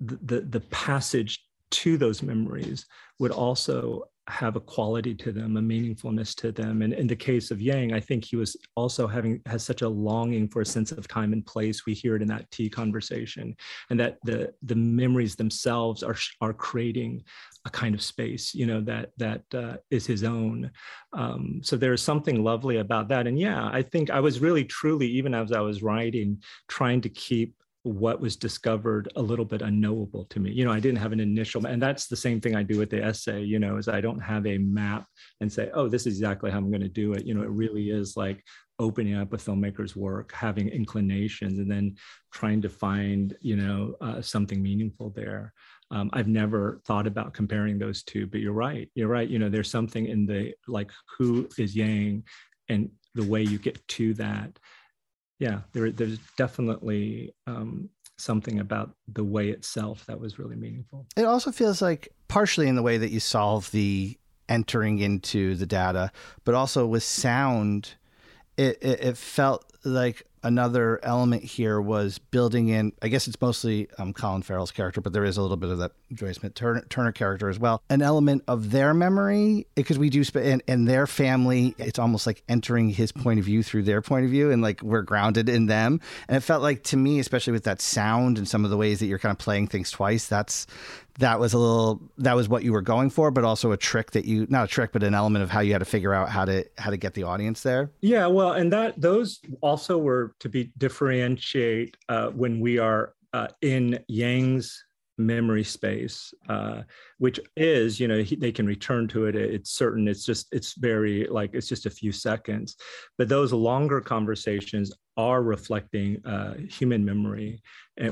the, 0.00 0.18
the, 0.24 0.40
the 0.40 0.60
passage 0.60 1.44
to 1.70 1.96
those 1.96 2.22
memories 2.22 2.86
would 3.18 3.30
also 3.30 4.04
have 4.28 4.56
a 4.56 4.60
quality 4.60 5.14
to 5.14 5.30
them, 5.32 5.56
a 5.56 5.60
meaningfulness 5.60 6.34
to 6.34 6.50
them. 6.50 6.82
And 6.82 6.92
in 6.92 7.06
the 7.06 7.16
case 7.16 7.50
of 7.50 7.60
Yang, 7.60 7.94
I 7.94 8.00
think 8.00 8.24
he 8.24 8.36
was 8.36 8.56
also 8.74 9.06
having 9.06 9.40
has 9.46 9.62
such 9.62 9.82
a 9.82 9.88
longing 9.88 10.48
for 10.48 10.62
a 10.62 10.66
sense 10.66 10.90
of 10.90 11.06
time 11.06 11.32
and 11.32 11.46
place. 11.46 11.86
We 11.86 11.94
hear 11.94 12.16
it 12.16 12.22
in 12.22 12.28
that 12.28 12.50
tea 12.50 12.68
conversation, 12.68 13.54
and 13.90 14.00
that 14.00 14.18
the 14.24 14.52
the 14.62 14.74
memories 14.74 15.36
themselves 15.36 16.02
are 16.02 16.16
are 16.40 16.52
creating 16.52 17.22
a 17.66 17.70
kind 17.70 17.94
of 17.94 18.02
space, 18.02 18.54
you 18.54 18.66
know, 18.66 18.80
that 18.82 19.10
that 19.16 19.42
uh, 19.54 19.76
is 19.90 20.06
his 20.06 20.24
own. 20.24 20.70
Um, 21.12 21.60
so 21.62 21.76
there's 21.76 22.02
something 22.02 22.42
lovely 22.42 22.78
about 22.78 23.08
that. 23.08 23.26
And 23.26 23.38
yeah, 23.38 23.68
I 23.72 23.82
think 23.82 24.10
I 24.10 24.20
was 24.20 24.40
really 24.40 24.64
truly, 24.64 25.06
even 25.06 25.34
as 25.34 25.52
I 25.52 25.60
was 25.60 25.82
writing, 25.82 26.42
trying 26.68 27.00
to 27.02 27.08
keep 27.08 27.54
what 27.86 28.20
was 28.20 28.34
discovered 28.34 29.08
a 29.14 29.22
little 29.22 29.44
bit 29.44 29.62
unknowable 29.62 30.24
to 30.26 30.40
me. 30.40 30.50
You 30.50 30.64
know 30.64 30.72
i 30.72 30.80
didn't 30.80 30.98
have 30.98 31.12
an 31.12 31.20
initial 31.20 31.64
and 31.66 31.80
that's 31.80 32.08
the 32.08 32.16
same 32.16 32.40
thing 32.40 32.56
i 32.56 32.62
do 32.62 32.78
with 32.78 32.90
the 32.90 33.02
essay 33.02 33.42
you 33.42 33.58
know 33.58 33.76
is 33.76 33.86
i 33.88 34.00
don't 34.00 34.18
have 34.18 34.44
a 34.46 34.58
map 34.58 35.06
and 35.40 35.52
say 35.52 35.70
oh 35.72 35.88
this 35.88 36.06
is 36.06 36.14
exactly 36.14 36.50
how 36.50 36.58
i'm 36.58 36.70
going 36.70 36.80
to 36.80 36.88
do 36.88 37.12
it. 37.12 37.24
You 37.24 37.34
know 37.34 37.42
it 37.42 37.50
really 37.50 37.90
is 37.90 38.16
like 38.16 38.42
opening 38.78 39.14
up 39.14 39.32
a 39.32 39.36
filmmaker's 39.36 39.94
work 39.96 40.32
having 40.32 40.68
inclinations 40.68 41.58
and 41.58 41.70
then 41.70 41.96
trying 42.32 42.60
to 42.62 42.68
find 42.68 43.36
you 43.40 43.56
know 43.56 43.94
uh, 44.00 44.20
something 44.20 44.62
meaningful 44.62 45.10
there. 45.10 45.52
Um, 45.92 46.10
i've 46.12 46.26
never 46.26 46.80
thought 46.84 47.06
about 47.06 47.34
comparing 47.34 47.78
those 47.78 48.02
two 48.02 48.26
but 48.26 48.40
you're 48.40 48.52
right 48.52 48.90
you're 48.96 49.08
right. 49.08 49.28
You 49.28 49.38
know 49.38 49.48
there's 49.48 49.70
something 49.70 50.06
in 50.06 50.26
the 50.26 50.54
like 50.66 50.90
who 51.16 51.48
is 51.56 51.76
yang 51.76 52.24
and 52.68 52.90
the 53.14 53.24
way 53.24 53.42
you 53.42 53.58
get 53.58 53.86
to 53.88 54.12
that 54.14 54.58
yeah, 55.38 55.60
there, 55.72 55.90
there's 55.90 56.18
definitely 56.36 57.34
um, 57.46 57.90
something 58.16 58.60
about 58.60 58.94
the 59.08 59.24
way 59.24 59.50
itself 59.50 60.06
that 60.06 60.18
was 60.18 60.38
really 60.38 60.56
meaningful. 60.56 61.06
It 61.16 61.24
also 61.24 61.52
feels 61.52 61.82
like 61.82 62.08
partially 62.28 62.68
in 62.68 62.76
the 62.76 62.82
way 62.82 62.98
that 62.98 63.10
you 63.10 63.20
solve 63.20 63.70
the 63.70 64.16
entering 64.48 64.98
into 64.98 65.54
the 65.56 65.66
data, 65.66 66.10
but 66.44 66.54
also 66.54 66.86
with 66.86 67.02
sound, 67.02 67.94
it, 68.56 68.78
it, 68.80 69.00
it 69.00 69.16
felt 69.18 69.64
like 69.84 70.26
another 70.46 71.00
element 71.02 71.42
here 71.42 71.80
was 71.80 72.18
building 72.18 72.68
in. 72.68 72.92
I 73.02 73.08
guess 73.08 73.26
it's 73.26 73.40
mostly 73.40 73.88
um, 73.98 74.12
Colin 74.12 74.42
Farrell's 74.42 74.70
character, 74.70 75.00
but 75.00 75.12
there 75.12 75.24
is 75.24 75.36
a 75.36 75.42
little 75.42 75.56
bit 75.56 75.70
of 75.70 75.78
that 75.78 75.92
Joy 76.12 76.32
Smith 76.32 76.54
Turner, 76.54 76.84
Turner 76.88 77.12
character 77.12 77.48
as 77.48 77.58
well. 77.58 77.82
An 77.90 78.00
element 78.00 78.44
of 78.46 78.70
their 78.70 78.94
memory 78.94 79.66
because 79.74 79.98
we 79.98 80.08
do 80.08 80.22
sp- 80.24 80.46
and, 80.46 80.62
and 80.68 80.88
their 80.88 81.06
family. 81.06 81.74
It's 81.78 81.98
almost 81.98 82.26
like 82.26 82.42
entering 82.48 82.90
his 82.90 83.10
point 83.12 83.40
of 83.40 83.44
view 83.44 83.62
through 83.62 83.82
their 83.82 84.00
point 84.00 84.24
of 84.24 84.30
view, 84.30 84.50
and 84.50 84.62
like 84.62 84.82
we're 84.82 85.02
grounded 85.02 85.48
in 85.48 85.66
them. 85.66 86.00
And 86.28 86.36
it 86.36 86.40
felt 86.40 86.62
like 86.62 86.84
to 86.84 86.96
me, 86.96 87.18
especially 87.18 87.52
with 87.52 87.64
that 87.64 87.80
sound 87.80 88.38
and 88.38 88.48
some 88.48 88.64
of 88.64 88.70
the 88.70 88.76
ways 88.76 89.00
that 89.00 89.06
you're 89.06 89.18
kind 89.18 89.32
of 89.32 89.38
playing 89.38 89.66
things 89.66 89.90
twice. 89.90 90.28
That's 90.28 90.66
that 91.18 91.40
was 91.40 91.52
a 91.52 91.58
little 91.58 92.00
that 92.18 92.34
was 92.34 92.48
what 92.48 92.62
you 92.62 92.72
were 92.72 92.82
going 92.82 93.10
for 93.10 93.30
but 93.30 93.44
also 93.44 93.72
a 93.72 93.76
trick 93.76 94.10
that 94.12 94.24
you 94.24 94.46
not 94.50 94.64
a 94.64 94.68
trick 94.68 94.92
but 94.92 95.02
an 95.02 95.14
element 95.14 95.42
of 95.42 95.50
how 95.50 95.60
you 95.60 95.72
had 95.72 95.78
to 95.78 95.84
figure 95.84 96.14
out 96.14 96.28
how 96.28 96.44
to 96.44 96.64
how 96.78 96.90
to 96.90 96.96
get 96.96 97.14
the 97.14 97.22
audience 97.22 97.62
there? 97.62 97.90
Yeah 98.00 98.26
well 98.26 98.52
and 98.52 98.72
that 98.72 99.00
those 99.00 99.40
also 99.60 99.98
were 99.98 100.34
to 100.40 100.48
be 100.48 100.72
differentiate 100.78 101.96
uh, 102.08 102.28
when 102.28 102.60
we 102.60 102.78
are 102.78 103.14
uh, 103.32 103.48
in 103.62 103.98
yang's 104.08 104.84
memory 105.18 105.64
space 105.64 106.34
uh, 106.48 106.82
which 107.18 107.40
is 107.56 107.98
you 107.98 108.08
know 108.08 108.22
he, 108.22 108.36
they 108.36 108.52
can 108.52 108.66
return 108.66 109.08
to 109.08 109.26
it. 109.26 109.34
It's 109.34 109.70
certain. 109.70 110.08
It's 110.08 110.24
just 110.24 110.48
it's 110.52 110.74
very 110.74 111.26
like 111.28 111.50
it's 111.54 111.68
just 111.68 111.86
a 111.86 111.90
few 111.90 112.12
seconds. 112.12 112.76
But 113.18 113.28
those 113.28 113.52
longer 113.52 114.00
conversations 114.00 114.92
are 115.16 115.42
reflecting 115.42 116.24
uh, 116.26 116.54
human 116.68 117.04
memory 117.04 117.62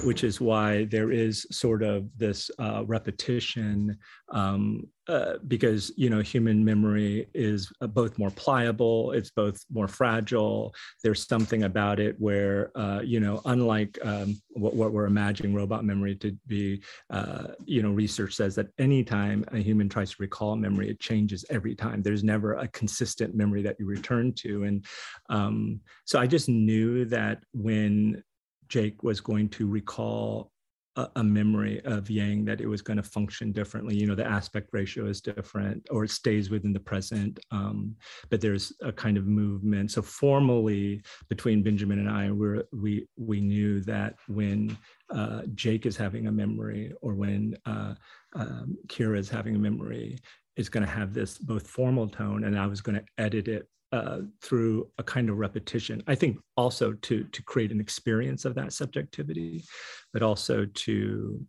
which 0.03 0.25
is 0.25 0.41
why 0.41 0.85
there 0.85 1.13
is 1.13 1.47
sort 1.51 1.83
of 1.83 2.09
this 2.17 2.51
uh, 2.59 2.83
repetition 2.87 3.97
um, 4.31 4.87
uh, 5.07 5.35
because 5.47 5.93
you 5.97 6.09
know 6.09 6.21
human 6.21 6.65
memory 6.65 7.29
is 7.35 7.71
uh, 7.83 7.87
both 7.87 8.19
more 8.19 8.31
pliable 8.31 9.13
it's 9.13 9.31
both 9.31 9.63
more 9.71 9.87
fragile. 9.87 10.75
There's 11.03 11.27
something 11.27 11.65
about 11.65 12.01
it 12.01 12.17
where 12.19 12.71
uh, 12.75 13.01
you 13.05 13.21
know 13.21 13.43
unlike 13.45 13.99
um, 14.03 14.41
what, 14.53 14.75
what, 14.75 14.93
we're 14.93 15.05
imagining 15.07 15.55
robot 15.55 15.85
memory 15.85 16.15
to 16.17 16.35
be 16.47 16.83
uh, 17.11 17.49
you 17.67 17.83
know 17.83 17.91
research 17.91 18.35
says 18.35 18.55
that 18.55 18.69
anytime 18.79 19.45
a 19.53 19.59
human 19.59 19.91
tries 19.91 20.11
to 20.13 20.17
recall 20.19 20.57
memory 20.57 20.89
it 20.89 21.01
changes 21.01 21.45
every 21.51 21.75
time. 21.75 22.03
There's 22.03 22.25
never 22.25 22.55
a 22.55 22.69
consistent 22.69 23.35
memory 23.35 23.63
that 23.63 23.77
you 23.79 23.85
return 23.87 24.33
to. 24.39 24.65
And 24.65 24.85
um, 25.29 25.81
so 26.07 26.19
i 26.19 26.27
just 26.27 26.49
knew 26.49 27.05
that 27.07 27.43
when 27.53 28.23
Jake 28.69 29.03
was 29.03 29.21
going 29.21 29.49
to 29.51 29.67
recall 29.67 30.51
a, 30.97 31.09
a, 31.17 31.25
memory 31.25 31.85
of 31.85 32.09
Yang 32.09 32.45
that 32.45 32.61
it 32.61 32.67
was 32.67 32.83
going 32.83 32.97
to 32.97 33.03
function 33.03 33.53
differently. 33.53 33.97
You 33.97 34.07
know, 34.07 34.15
the 34.15 34.27
aspect 34.27 34.69
ratio 34.73 35.07
is 35.07 35.21
different, 35.21 35.87
or 35.91 36.05
it 36.05 36.11
stays 36.11 36.51
within 36.51 36.73
the 36.73 36.81
present, 36.81 37.41
um, 37.51 37.97
but 38.31 38.41
there's 38.41 38.73
a 38.81 38.93
kind 38.93 39.17
of 39.17 39.27
movement. 39.27 39.91
So 39.91 40.03
formally, 40.03 41.03
between 41.29 41.63
Benjamin 41.63 41.99
and 41.99 42.09
I, 42.09 42.31
we 42.31 42.63
we 42.73 43.07
we 43.17 43.41
knew 43.41 43.81
that 43.81 44.15
when 44.29 44.77
uh, 45.11 45.43
Jake 45.55 45.87
is 45.87 45.97
having 45.97 46.27
a 46.27 46.33
memory, 46.33 46.93
or 47.03 47.15
when 47.15 47.57
uh, 47.67 47.95
um, 48.35 48.77
Kyra 48.87 49.19
is 49.19 49.29
having 49.29 49.57
a 49.57 49.59
memory, 49.59 50.19
is 50.57 50.69
going 50.69 50.85
to 50.85 50.93
have 50.93 51.13
this 51.13 51.39
both 51.39 51.67
formal 51.67 52.09
tone, 52.09 52.45
and 52.45 52.59
I 52.59 52.67
was 52.67 52.81
going 52.81 52.97
to 52.97 53.05
edit 53.19 53.49
it 53.49 53.69
uh, 53.95 54.19
through 54.43 54.91
a 54.99 55.05
kind 55.05 55.31
of 55.31 55.39
repetition. 55.39 56.03
I 56.07 56.17
think 56.17 56.39
also 56.57 56.87
to 57.07 57.25
to 57.25 57.43
create 57.43 57.73
an 57.73 57.81
experience 57.81 58.45
of 58.45 58.55
that 58.57 58.73
subjectivity, 58.73 59.65
but 60.13 60.23
also 60.23 60.67
to 60.67 61.47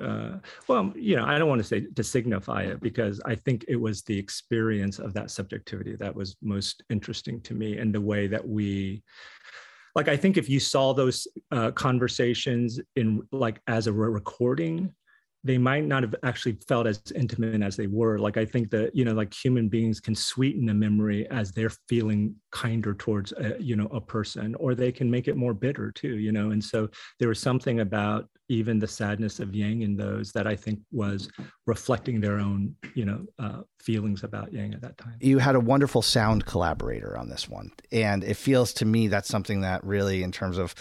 uh, 0.00 0.34
well, 0.68 0.92
you 0.94 1.16
know, 1.16 1.24
I 1.24 1.38
don't 1.38 1.48
want 1.48 1.60
to 1.60 1.66
say 1.66 1.80
to 1.80 2.04
signify 2.04 2.62
it 2.62 2.80
because 2.80 3.20
I 3.24 3.34
think 3.34 3.64
it 3.66 3.80
was 3.86 4.02
the 4.02 4.16
experience 4.16 5.00
of 5.00 5.12
that 5.14 5.30
subjectivity 5.30 5.96
that 5.96 6.14
was 6.14 6.36
most 6.40 6.84
interesting 6.88 7.40
to 7.42 7.54
me, 7.54 7.78
and 7.78 7.92
the 7.92 8.00
way 8.12 8.28
that 8.28 8.46
we, 8.46 9.02
like, 9.96 10.06
I 10.06 10.16
think 10.16 10.36
if 10.36 10.48
you 10.48 10.60
saw 10.60 10.94
those 10.94 11.26
uh, 11.50 11.72
conversations 11.72 12.78
in 12.94 13.22
like 13.32 13.60
as 13.66 13.88
a 13.88 13.92
recording, 13.92 14.94
they 15.44 15.58
might 15.58 15.84
not 15.84 16.02
have 16.02 16.14
actually 16.24 16.58
felt 16.66 16.86
as 16.86 17.00
intimate 17.14 17.62
as 17.62 17.76
they 17.76 17.86
were. 17.86 18.18
Like 18.18 18.36
I 18.36 18.44
think 18.44 18.70
that 18.70 18.94
you 18.94 19.04
know, 19.04 19.14
like 19.14 19.32
human 19.32 19.68
beings 19.68 20.00
can 20.00 20.14
sweeten 20.14 20.68
a 20.68 20.74
memory 20.74 21.28
as 21.30 21.52
they're 21.52 21.72
feeling 21.88 22.34
kinder 22.50 22.94
towards 22.94 23.32
a, 23.32 23.56
you 23.60 23.76
know 23.76 23.86
a 23.86 24.00
person, 24.00 24.54
or 24.56 24.74
they 24.74 24.90
can 24.90 25.10
make 25.10 25.28
it 25.28 25.36
more 25.36 25.54
bitter 25.54 25.92
too. 25.92 26.18
You 26.18 26.32
know, 26.32 26.50
and 26.50 26.62
so 26.62 26.88
there 27.18 27.28
was 27.28 27.40
something 27.40 27.80
about 27.80 28.28
even 28.50 28.78
the 28.78 28.88
sadness 28.88 29.40
of 29.40 29.54
Yang 29.54 29.82
in 29.82 29.96
those 29.96 30.32
that 30.32 30.46
I 30.46 30.56
think 30.56 30.80
was 30.90 31.28
reflecting 31.66 32.20
their 32.20 32.38
own 32.38 32.74
you 32.94 33.04
know 33.04 33.24
uh, 33.38 33.60
feelings 33.80 34.24
about 34.24 34.52
Yang 34.52 34.74
at 34.74 34.80
that 34.82 34.98
time. 34.98 35.16
You 35.20 35.38
had 35.38 35.54
a 35.54 35.60
wonderful 35.60 36.02
sound 36.02 36.46
collaborator 36.46 37.16
on 37.16 37.28
this 37.28 37.48
one, 37.48 37.70
and 37.92 38.24
it 38.24 38.36
feels 38.36 38.72
to 38.74 38.84
me 38.84 39.06
that's 39.06 39.28
something 39.28 39.60
that 39.60 39.84
really, 39.84 40.24
in 40.24 40.32
terms 40.32 40.58
of 40.58 40.74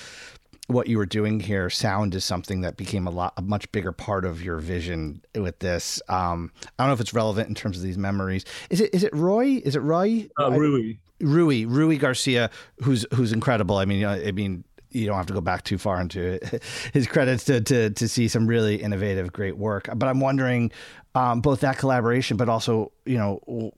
what 0.68 0.88
you 0.88 0.98
were 0.98 1.06
doing 1.06 1.40
here, 1.40 1.70
sound 1.70 2.14
is 2.14 2.26
something 2.26 2.62
that 2.62 2.78
became 2.78 3.08
a 3.08 3.10
lot, 3.10 3.34
a 3.38 3.42
much 3.42 3.72
bigger 3.72 3.92
part 3.92 4.26
of 4.26 4.44
your 4.44 4.58
vision 4.58 5.22
with 5.34 5.60
this. 5.60 6.02
Um, 6.10 6.52
I 6.78 6.84
don't 6.84 6.90
know 6.90 6.94
if 6.94 7.02
it's 7.02 7.14
relevant 7.14 7.48
in 7.48 7.56
terms 7.56 7.78
of 7.78 7.84
these 7.84 7.98
memories. 7.98 8.46
Is 8.70 8.82
it? 8.82 8.94
Is 8.94 9.04
it 9.04 9.16
Roy? 9.16 9.62
Is 9.64 9.76
it 9.76 9.82
Roy? 9.82 10.30
Uh, 10.40 10.52
Rui. 10.52 10.96
Rui. 11.22 11.66
Rui 11.66 11.98
Garcia, 11.98 12.50
who's 12.84 13.06
who's 13.14 13.32
incredible. 13.32 13.78
I 13.78 13.86
mean, 13.86 14.06
I 14.06 14.32
mean, 14.32 14.66
you 14.92 15.06
don't 15.06 15.16
have 15.16 15.28
to 15.28 15.34
go 15.34 15.42
back 15.42 15.64
too 15.64 15.78
far 15.78 16.02
into 16.02 16.40
his 16.94 17.08
credits 17.08 17.46
to, 17.46 17.62
to 17.62 17.90
to 17.92 18.08
see 18.08 18.28
some 18.28 18.46
really 18.46 18.76
innovative, 18.76 19.32
great 19.32 19.58
work. 19.58 19.90
But 19.96 20.08
I'm 20.08 20.20
wondering, 20.20 20.72
um, 21.16 21.42
both 21.42 21.62
that 21.62 21.78
collaboration, 21.78 22.36
but 22.36 22.50
also, 22.50 22.92
you 23.06 23.18
know, 23.18 23.72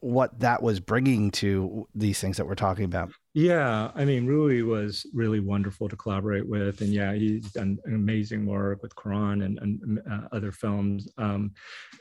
what 0.00 0.38
that 0.40 0.62
was 0.62 0.78
bringing 0.78 1.32
to 1.32 1.88
these 1.94 2.20
things 2.20 2.36
that 2.36 2.46
we're 2.46 2.54
talking 2.54 2.84
about. 2.84 3.10
Yeah, 3.36 3.90
I 3.94 4.06
mean, 4.06 4.26
Rui 4.26 4.62
was 4.62 5.06
really 5.12 5.40
wonderful 5.40 5.90
to 5.90 5.96
collaborate 5.96 6.48
with, 6.48 6.80
and 6.80 6.88
yeah, 6.88 7.12
he's 7.12 7.52
done 7.52 7.78
amazing 7.84 8.46
work 8.46 8.82
with 8.82 8.94
Cuarón 8.94 9.44
and, 9.44 9.58
and 9.58 10.00
uh, 10.10 10.28
other 10.32 10.50
films. 10.50 11.06
Um, 11.18 11.52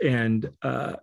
and 0.01 0.49
uh, 0.61 0.93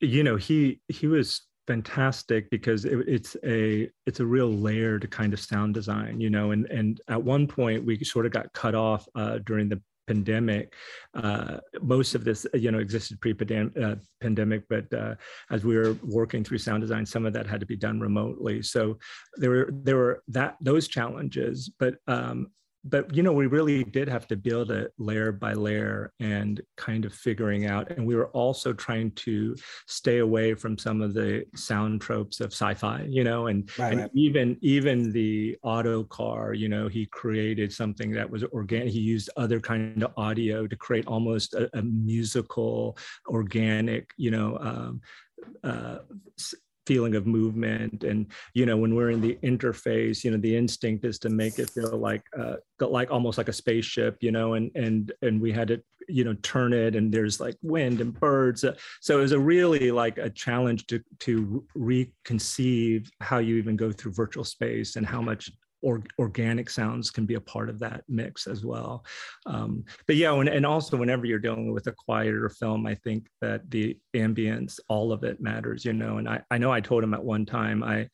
you 0.00 0.24
know, 0.24 0.36
he 0.36 0.80
he 0.88 1.08
was 1.08 1.42
fantastic 1.66 2.48
because 2.48 2.86
it, 2.86 3.06
it's 3.06 3.36
a 3.44 3.90
it's 4.06 4.20
a 4.20 4.24
real 4.24 4.50
layered 4.50 5.10
kind 5.10 5.32
of 5.32 5.38
sound 5.38 5.72
design 5.72 6.20
you 6.20 6.28
know 6.28 6.50
and 6.50 6.66
and 6.72 7.00
at 7.06 7.22
one 7.22 7.46
point 7.46 7.84
we 7.84 8.02
sort 8.02 8.26
of 8.26 8.32
got 8.32 8.52
cut 8.52 8.74
off 8.74 9.06
uh, 9.14 9.38
during 9.46 9.68
the 9.68 9.80
pandemic 10.06 10.74
uh, 11.14 11.58
most 11.80 12.14
of 12.14 12.24
this 12.24 12.46
you 12.54 12.70
know 12.70 12.78
existed 12.78 13.20
pre-pandemic 13.20 14.62
uh, 14.62 14.64
but 14.68 14.98
uh, 14.98 15.14
as 15.50 15.64
we 15.64 15.76
were 15.76 15.96
working 16.02 16.42
through 16.42 16.58
sound 16.58 16.80
design 16.80 17.06
some 17.06 17.26
of 17.26 17.32
that 17.32 17.46
had 17.46 17.60
to 17.60 17.66
be 17.66 17.76
done 17.76 18.00
remotely. 18.00 18.62
So 18.62 18.98
there 19.36 19.50
were 19.50 19.70
there 19.72 19.96
were 19.96 20.22
that 20.28 20.56
those 20.60 20.88
challenges 20.88 21.70
but 21.78 21.96
um, 22.06 22.48
but 22.84 23.14
you 23.14 23.22
know 23.22 23.32
we 23.32 23.46
really 23.46 23.84
did 23.84 24.08
have 24.08 24.26
to 24.26 24.36
build 24.36 24.70
it 24.70 24.92
layer 24.98 25.30
by 25.30 25.52
layer 25.52 26.12
and 26.20 26.60
kind 26.76 27.04
of 27.04 27.14
figuring 27.14 27.66
out 27.66 27.90
and 27.90 28.04
we 28.04 28.16
were 28.16 28.28
also 28.28 28.72
trying 28.72 29.10
to 29.12 29.54
stay 29.86 30.18
away 30.18 30.54
from 30.54 30.76
some 30.76 31.00
of 31.00 31.14
the 31.14 31.44
sound 31.54 32.00
tropes 32.00 32.40
of 32.40 32.52
sci-fi 32.52 33.06
you 33.08 33.22
know 33.22 33.46
and, 33.46 33.70
right, 33.78 33.92
and 33.92 34.00
right. 34.02 34.10
even 34.14 34.56
even 34.62 35.12
the 35.12 35.56
auto 35.62 36.02
car 36.04 36.54
you 36.54 36.68
know 36.68 36.88
he 36.88 37.06
created 37.06 37.72
something 37.72 38.10
that 38.10 38.28
was 38.28 38.42
organic 38.44 38.92
he 38.92 39.00
used 39.00 39.30
other 39.36 39.60
kind 39.60 40.02
of 40.02 40.12
audio 40.16 40.66
to 40.66 40.76
create 40.76 41.06
almost 41.06 41.54
a, 41.54 41.70
a 41.78 41.82
musical 41.82 42.96
organic 43.28 44.10
you 44.16 44.30
know 44.30 44.58
um, 44.58 45.00
uh, 45.62 45.98
feeling 46.86 47.14
of 47.14 47.26
movement. 47.26 48.04
And 48.04 48.26
you 48.54 48.66
know 48.66 48.76
when 48.76 48.94
we're 48.94 49.10
in 49.10 49.20
the 49.20 49.38
interface 49.42 50.24
you 50.24 50.30
know 50.30 50.36
the 50.36 50.56
instinct 50.56 51.04
is 51.04 51.18
to 51.20 51.28
make 51.28 51.58
it 51.58 51.70
feel 51.70 51.96
like 51.96 52.22
uh, 52.38 52.56
like 52.80 53.10
almost 53.10 53.38
like 53.38 53.48
a 53.48 53.52
spaceship 53.52 54.18
you 54.20 54.32
know 54.32 54.54
and 54.54 54.70
and 54.74 55.12
and 55.22 55.40
we 55.40 55.52
had 55.52 55.68
to 55.68 55.82
you 56.08 56.24
know 56.24 56.34
turn 56.42 56.72
it 56.72 56.96
and 56.96 57.12
there's 57.12 57.40
like 57.40 57.56
wind 57.62 58.00
and 58.00 58.18
birds. 58.18 58.64
So 59.00 59.18
it 59.18 59.22
was 59.22 59.32
a 59.32 59.38
really 59.38 59.90
like 59.90 60.18
a 60.18 60.30
challenge 60.30 60.86
to 60.88 61.02
to 61.20 61.64
reconceive 61.76 63.08
how 63.20 63.38
you 63.38 63.56
even 63.56 63.76
go 63.76 63.92
through 63.92 64.12
virtual 64.12 64.44
space 64.44 64.96
and 64.96 65.06
how 65.06 65.22
much 65.22 65.50
or, 65.82 66.02
organic 66.18 66.70
sounds 66.70 67.10
can 67.10 67.26
be 67.26 67.34
a 67.34 67.40
part 67.40 67.68
of 67.68 67.78
that 67.80 68.04
mix 68.08 68.46
as 68.46 68.64
well. 68.64 69.04
Um, 69.46 69.84
but 70.06 70.16
yeah, 70.16 70.32
when, 70.32 70.48
and 70.48 70.64
also 70.64 70.96
whenever 70.96 71.26
you're 71.26 71.38
dealing 71.38 71.72
with 71.72 71.86
a 71.88 71.92
quieter 71.92 72.48
film, 72.48 72.86
I 72.86 72.94
think 72.94 73.28
that 73.40 73.70
the 73.70 73.98
ambience, 74.14 74.78
all 74.88 75.12
of 75.12 75.24
it 75.24 75.40
matters, 75.40 75.84
you 75.84 75.92
know. 75.92 76.18
And 76.18 76.28
I, 76.28 76.40
I 76.50 76.58
know 76.58 76.72
I 76.72 76.80
told 76.80 77.04
him 77.04 77.14
at 77.14 77.22
one 77.22 77.44
time, 77.44 77.82
I, 77.82 78.08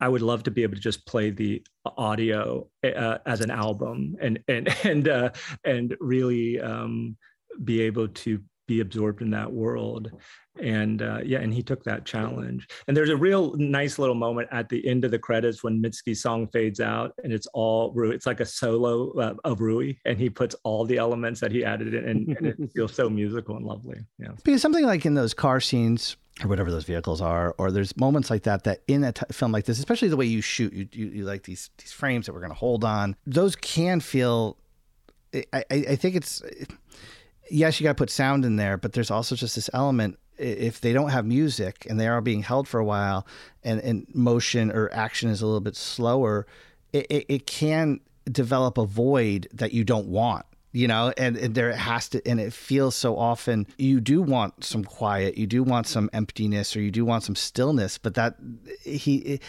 I 0.00 0.08
would 0.08 0.22
love 0.22 0.42
to 0.44 0.50
be 0.50 0.62
able 0.62 0.74
to 0.74 0.80
just 0.80 1.06
play 1.06 1.30
the 1.30 1.64
audio 1.84 2.68
uh, 2.84 3.18
as 3.26 3.40
an 3.40 3.50
album 3.50 4.16
and 4.20 4.38
and 4.48 4.68
and 4.84 5.08
uh, 5.08 5.30
and 5.64 5.96
really 6.00 6.60
um, 6.60 7.16
be 7.62 7.82
able 7.82 8.08
to 8.08 8.40
be 8.66 8.80
absorbed 8.80 9.22
in 9.22 9.30
that 9.30 9.52
world 9.52 10.10
and 10.60 11.02
uh, 11.02 11.18
yeah 11.24 11.40
and 11.40 11.52
he 11.52 11.62
took 11.62 11.82
that 11.84 12.04
challenge 12.04 12.68
and 12.86 12.96
there's 12.96 13.10
a 13.10 13.16
real 13.16 13.54
nice 13.56 13.98
little 13.98 14.14
moment 14.14 14.48
at 14.52 14.68
the 14.68 14.86
end 14.86 15.04
of 15.04 15.10
the 15.10 15.18
credits 15.18 15.64
when 15.64 15.80
mitski's 15.80 16.22
song 16.22 16.46
fades 16.48 16.80
out 16.80 17.12
and 17.24 17.32
it's 17.32 17.48
all 17.54 17.92
rui 17.92 18.14
it's 18.14 18.26
like 18.26 18.40
a 18.40 18.46
solo 18.46 19.12
uh, 19.18 19.34
of 19.44 19.60
rui 19.60 19.94
and 20.04 20.18
he 20.18 20.30
puts 20.30 20.54
all 20.62 20.84
the 20.84 20.96
elements 20.96 21.40
that 21.40 21.50
he 21.50 21.64
added 21.64 21.92
in 21.92 22.04
and, 22.08 22.36
and 22.38 22.46
it 22.46 22.72
feels 22.72 22.94
so 22.94 23.10
musical 23.10 23.56
and 23.56 23.66
lovely 23.66 23.98
yeah 24.18 24.28
because 24.44 24.62
something 24.62 24.86
like 24.86 25.04
in 25.04 25.14
those 25.14 25.34
car 25.34 25.60
scenes 25.60 26.16
or 26.42 26.48
whatever 26.48 26.70
those 26.70 26.84
vehicles 26.84 27.20
are, 27.20 27.54
or 27.58 27.70
there's 27.70 27.96
moments 27.96 28.28
like 28.28 28.42
that 28.42 28.64
that 28.64 28.80
in 28.88 29.04
a 29.04 29.12
t- 29.12 29.24
film 29.30 29.52
like 29.52 29.66
this, 29.66 29.78
especially 29.78 30.08
the 30.08 30.16
way 30.16 30.26
you 30.26 30.40
shoot, 30.40 30.72
you, 30.72 30.88
you, 30.90 31.06
you 31.06 31.24
like 31.24 31.44
these 31.44 31.70
these 31.78 31.92
frames 31.92 32.26
that 32.26 32.32
we're 32.32 32.40
going 32.40 32.50
to 32.50 32.58
hold 32.58 32.84
on. 32.84 33.14
Those 33.24 33.54
can 33.54 34.00
feel. 34.00 34.56
I, 35.32 35.44
I, 35.52 35.64
I 35.70 35.96
think 35.96 36.16
it's 36.16 36.42
yes, 37.50 37.80
you 37.80 37.84
got 37.84 37.90
to 37.90 37.94
put 38.02 38.10
sound 38.10 38.44
in 38.44 38.56
there, 38.56 38.76
but 38.76 38.92
there's 38.92 39.10
also 39.10 39.34
just 39.34 39.54
this 39.54 39.70
element. 39.72 40.18
If 40.36 40.80
they 40.80 40.92
don't 40.92 41.10
have 41.10 41.24
music 41.24 41.86
and 41.88 42.00
they 42.00 42.08
are 42.08 42.20
being 42.20 42.42
held 42.42 42.66
for 42.66 42.80
a 42.80 42.84
while, 42.84 43.26
and, 43.62 43.80
and 43.80 44.06
motion 44.14 44.72
or 44.72 44.92
action 44.92 45.30
is 45.30 45.42
a 45.42 45.46
little 45.46 45.60
bit 45.60 45.76
slower, 45.76 46.46
it, 46.92 47.06
it, 47.08 47.26
it 47.28 47.46
can 47.46 48.00
develop 48.30 48.78
a 48.78 48.86
void 48.86 49.48
that 49.52 49.72
you 49.72 49.84
don't 49.84 50.06
want 50.06 50.46
you 50.72 50.88
know 50.88 51.12
and, 51.18 51.36
and, 51.36 51.54
there 51.54 51.72
has 51.72 52.08
to 52.08 52.26
and 52.26 52.40
it 52.40 52.52
feels 52.52 52.96
so 52.96 53.18
often 53.18 53.66
you 53.76 54.00
do 54.00 54.22
want 54.22 54.64
some 54.64 54.82
quiet 54.82 55.36
you 55.36 55.46
do 55.46 55.62
want 55.62 55.86
some 55.86 56.08
emptiness 56.14 56.74
or 56.74 56.80
you 56.80 56.90
do 56.90 57.04
want 57.04 57.22
some 57.22 57.36
stillness 57.36 57.98
but 57.98 58.14
that 58.14 58.36
he 58.82 59.16
it, 59.16 59.42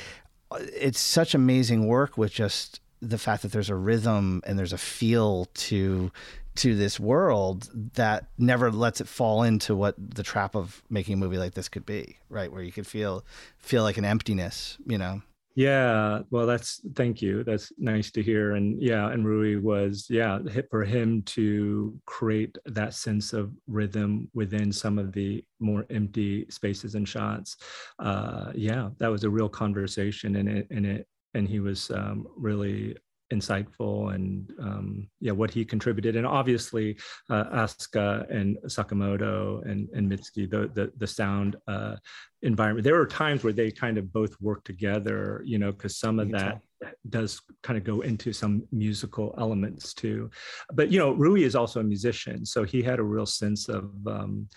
it's 0.73 0.99
such 0.99 1.33
amazing 1.33 1.87
work 1.87 2.17
with 2.17 2.31
just 2.31 2.79
the 3.01 3.17
fact 3.17 3.41
that 3.41 3.51
there's 3.51 3.69
a 3.69 3.75
rhythm 3.75 4.41
and 4.45 4.57
there's 4.57 4.73
a 4.73 4.77
feel 4.77 5.45
to 5.53 6.11
to 6.55 6.75
this 6.75 6.99
world 6.99 7.69
that 7.93 8.27
never 8.37 8.71
lets 8.71 9.01
it 9.01 9.07
fall 9.07 9.43
into 9.43 9.75
what 9.75 9.95
the 9.97 10.23
trap 10.23 10.55
of 10.55 10.81
making 10.89 11.15
a 11.15 11.17
movie 11.17 11.37
like 11.37 11.53
this 11.53 11.69
could 11.69 11.85
be, 11.85 12.17
right? 12.29 12.51
Where 12.51 12.63
you 12.63 12.71
could 12.71 12.87
feel 12.87 13.25
feel 13.57 13.83
like 13.83 13.97
an 13.97 14.05
emptiness, 14.05 14.77
you 14.85 14.97
know. 14.97 15.21
Yeah, 15.57 16.23
well, 16.31 16.45
that's 16.45 16.81
thank 16.95 17.21
you. 17.21 17.45
That's 17.45 17.71
nice 17.77 18.11
to 18.11 18.21
hear. 18.21 18.55
And 18.55 18.81
yeah, 18.81 19.09
and 19.09 19.25
Rui 19.25 19.55
was 19.55 20.05
yeah 20.09 20.39
for 20.69 20.83
him 20.83 21.21
to 21.23 21.97
create 22.05 22.57
that 22.65 22.93
sense 22.93 23.31
of 23.31 23.53
rhythm 23.65 24.29
within 24.33 24.71
some 24.73 24.99
of 24.99 25.13
the 25.13 25.45
more 25.61 25.85
empty 25.89 26.45
spaces 26.49 26.95
and 26.95 27.07
shots. 27.07 27.55
Uh, 27.99 28.51
yeah, 28.53 28.89
that 28.97 29.07
was 29.07 29.23
a 29.23 29.29
real 29.29 29.47
conversation, 29.47 30.35
and 30.35 30.49
it 30.49 30.67
and 30.71 30.85
it 30.85 31.07
and 31.35 31.47
he 31.47 31.61
was 31.61 31.89
um, 31.91 32.27
really 32.35 32.97
insightful 33.33 34.13
and 34.13 34.51
um, 34.59 35.07
yeah 35.19 35.31
what 35.31 35.51
he 35.51 35.65
contributed. 35.65 36.15
And 36.15 36.25
obviously 36.25 36.97
uh, 37.29 37.45
Aska 37.51 38.25
and 38.29 38.57
Sakamoto 38.65 39.65
and 39.69 39.89
and 39.89 40.11
Mitski 40.11 40.49
the 40.49 40.69
the, 40.73 40.91
the 40.97 41.07
sound 41.07 41.55
uh, 41.67 41.95
environment. 42.41 42.83
There 42.83 42.99
are 42.99 43.07
times 43.07 43.43
where 43.43 43.53
they 43.53 43.71
kind 43.71 43.97
of 43.97 44.11
both 44.11 44.39
work 44.41 44.63
together 44.63 45.41
you 45.45 45.57
know 45.57 45.71
because 45.71 45.97
some 45.97 46.19
of 46.19 46.31
that 46.31 46.61
does 47.09 47.41
kind 47.63 47.77
of 47.77 47.83
go 47.83 48.01
into 48.01 48.31
some 48.31 48.63
musical 48.71 49.33
elements 49.37 49.93
too. 49.93 50.29
But 50.73 50.91
you 50.91 50.99
know 50.99 51.13
Rui 51.13 51.43
is 51.43 51.55
also 51.55 51.79
a 51.79 51.83
musician 51.83 52.45
so 52.45 52.63
he 52.63 52.81
had 52.81 52.99
a 52.99 53.03
real 53.03 53.25
sense 53.25 53.69
of 53.69 53.91
um, 54.07 54.47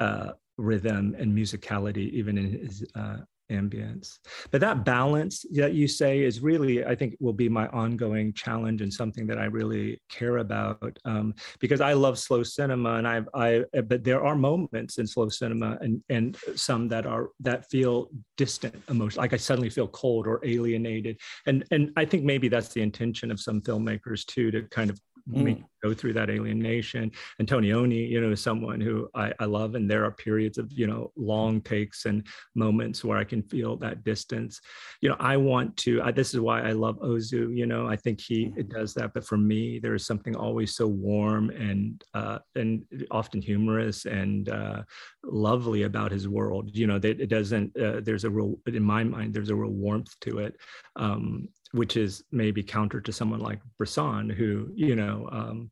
uh, 0.00 0.32
rhythm 0.56 1.14
and 1.18 1.36
musicality 1.36 2.10
even 2.10 2.38
in 2.38 2.52
his 2.52 2.84
uh, 2.94 3.18
ambience. 3.50 4.18
But 4.50 4.60
that 4.60 4.84
balance 4.84 5.44
that 5.52 5.72
you 5.72 5.88
say 5.88 6.22
is 6.22 6.40
really, 6.40 6.84
I 6.84 6.94
think, 6.94 7.16
will 7.20 7.32
be 7.32 7.48
my 7.48 7.66
ongoing 7.68 8.32
challenge 8.32 8.82
and 8.82 8.92
something 8.92 9.26
that 9.26 9.38
I 9.38 9.44
really 9.44 10.00
care 10.08 10.38
about 10.38 10.98
um, 11.04 11.34
because 11.58 11.80
I 11.80 11.92
love 11.92 12.18
slow 12.18 12.42
cinema, 12.42 12.94
and 12.94 13.08
I, 13.08 13.22
I, 13.34 13.64
but 13.82 14.04
there 14.04 14.24
are 14.24 14.36
moments 14.36 14.98
in 14.98 15.06
slow 15.06 15.28
cinema 15.28 15.78
and 15.80 16.02
and 16.08 16.36
some 16.56 16.88
that 16.88 17.06
are 17.06 17.30
that 17.40 17.68
feel 17.70 18.10
distant 18.36 18.74
emotion, 18.88 19.20
like 19.20 19.32
I 19.32 19.36
suddenly 19.36 19.70
feel 19.70 19.88
cold 19.88 20.26
or 20.26 20.40
alienated, 20.44 21.18
and 21.46 21.64
and 21.70 21.92
I 21.96 22.04
think 22.04 22.24
maybe 22.24 22.48
that's 22.48 22.68
the 22.68 22.82
intention 22.82 23.30
of 23.30 23.40
some 23.40 23.60
filmmakers 23.60 24.24
too 24.24 24.50
to 24.50 24.62
kind 24.62 24.90
of 24.90 25.00
mm. 25.30 25.64
go 25.82 25.94
through 25.94 26.12
that 26.14 26.30
alienation. 26.30 27.10
Antonioni, 27.40 28.08
you 28.08 28.20
know, 28.20 28.32
is 28.32 28.42
someone 28.42 28.80
who 28.80 29.08
I, 29.14 29.32
I 29.38 29.44
love, 29.44 29.74
and 29.74 29.90
there 29.90 30.04
are 30.04 30.10
periods 30.10 30.58
of 30.58 30.72
you 30.72 30.86
know 30.86 31.12
long 31.16 31.60
takes 31.60 32.06
and 32.06 32.26
moments 32.54 33.04
where 33.04 33.18
I 33.18 33.24
can 33.24 33.42
feel 33.42 33.76
that 33.78 34.04
distance. 34.04 34.60
You 35.00 35.10
know, 35.10 35.16
I 35.18 35.36
want 35.36 35.76
to. 35.78 36.02
I, 36.02 36.10
this 36.12 36.34
is 36.34 36.40
why 36.40 36.62
I 36.62 36.72
love 36.72 36.98
Ozu. 37.00 37.56
You 37.56 37.66
know, 37.66 37.86
I 37.86 37.96
think 37.96 38.20
he 38.20 38.46
mm. 38.46 38.68
does 38.68 38.94
that. 38.94 39.12
But 39.14 39.24
for 39.24 39.36
me, 39.36 39.78
there 39.78 39.94
is 39.94 40.06
something 40.06 40.36
always 40.36 40.74
so 40.74 40.86
warm 40.86 41.50
and 41.50 42.02
uh, 42.14 42.38
and 42.54 42.84
often 43.10 43.40
humorous 43.40 44.06
and 44.06 44.48
uh, 44.48 44.82
lovely 45.24 45.82
about 45.82 46.12
his 46.12 46.28
world. 46.28 46.70
You 46.74 46.86
know, 46.86 46.98
that 46.98 47.20
it 47.20 47.28
doesn't. 47.28 47.76
Uh, 47.78 48.00
there's 48.02 48.24
a 48.24 48.30
real, 48.30 48.58
in 48.66 48.82
my 48.82 49.04
mind, 49.04 49.34
there's 49.34 49.50
a 49.50 49.54
real 49.54 49.70
warmth 49.70 50.18
to 50.20 50.38
it. 50.38 50.56
Um, 50.96 51.48
which 51.72 51.96
is 51.96 52.24
maybe 52.32 52.62
counter 52.62 53.00
to 53.00 53.12
someone 53.12 53.40
like 53.40 53.60
Bresson, 53.76 54.30
who, 54.30 54.68
you 54.74 54.96
know, 54.96 55.28
um, 55.32 55.70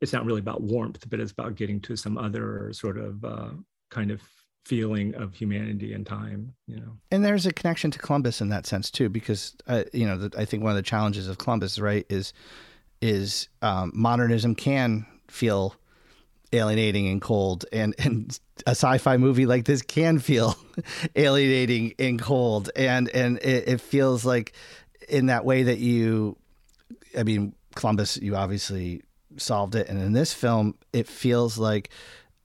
it's 0.00 0.12
not 0.12 0.24
really 0.24 0.40
about 0.40 0.62
warmth, 0.62 1.08
but 1.08 1.20
it's 1.20 1.32
about 1.32 1.56
getting 1.56 1.80
to 1.80 1.96
some 1.96 2.18
other 2.18 2.72
sort 2.72 2.98
of 2.98 3.24
uh, 3.24 3.50
kind 3.90 4.10
of 4.10 4.22
feeling 4.64 5.14
of 5.14 5.34
humanity 5.34 5.94
and 5.94 6.06
time, 6.06 6.52
you 6.66 6.76
know. 6.76 6.92
And 7.10 7.24
there's 7.24 7.46
a 7.46 7.52
connection 7.52 7.90
to 7.90 7.98
Columbus 7.98 8.40
in 8.40 8.50
that 8.50 8.66
sense 8.66 8.90
too, 8.90 9.08
because 9.08 9.56
uh, 9.66 9.84
you 9.92 10.06
know, 10.06 10.18
the, 10.18 10.38
I 10.38 10.44
think 10.44 10.62
one 10.62 10.70
of 10.70 10.76
the 10.76 10.82
challenges 10.82 11.26
of 11.26 11.38
Columbus, 11.38 11.78
right, 11.78 12.06
is 12.08 12.32
is 13.00 13.48
um, 13.62 13.92
modernism 13.94 14.54
can 14.54 15.06
feel 15.28 15.74
alienating 16.52 17.08
and 17.08 17.22
cold, 17.22 17.64
and 17.72 17.94
and 17.98 18.38
a 18.66 18.70
sci-fi 18.70 19.16
movie 19.16 19.46
like 19.46 19.64
this 19.64 19.80
can 19.80 20.18
feel 20.18 20.54
alienating 21.16 21.94
and 21.98 22.20
cold, 22.20 22.70
and 22.76 23.08
and 23.10 23.38
it, 23.38 23.68
it 23.68 23.80
feels 23.80 24.24
like 24.26 24.52
in 25.08 25.26
that 25.26 25.44
way 25.44 25.62
that 25.64 25.78
you, 25.78 26.36
I 27.16 27.22
mean, 27.22 27.54
Columbus, 27.74 28.16
you 28.16 28.36
obviously 28.36 29.02
solved 29.36 29.74
it, 29.74 29.88
and 29.88 30.00
in 30.00 30.12
this 30.12 30.32
film, 30.32 30.74
it 30.92 31.06
feels 31.06 31.58
like, 31.58 31.90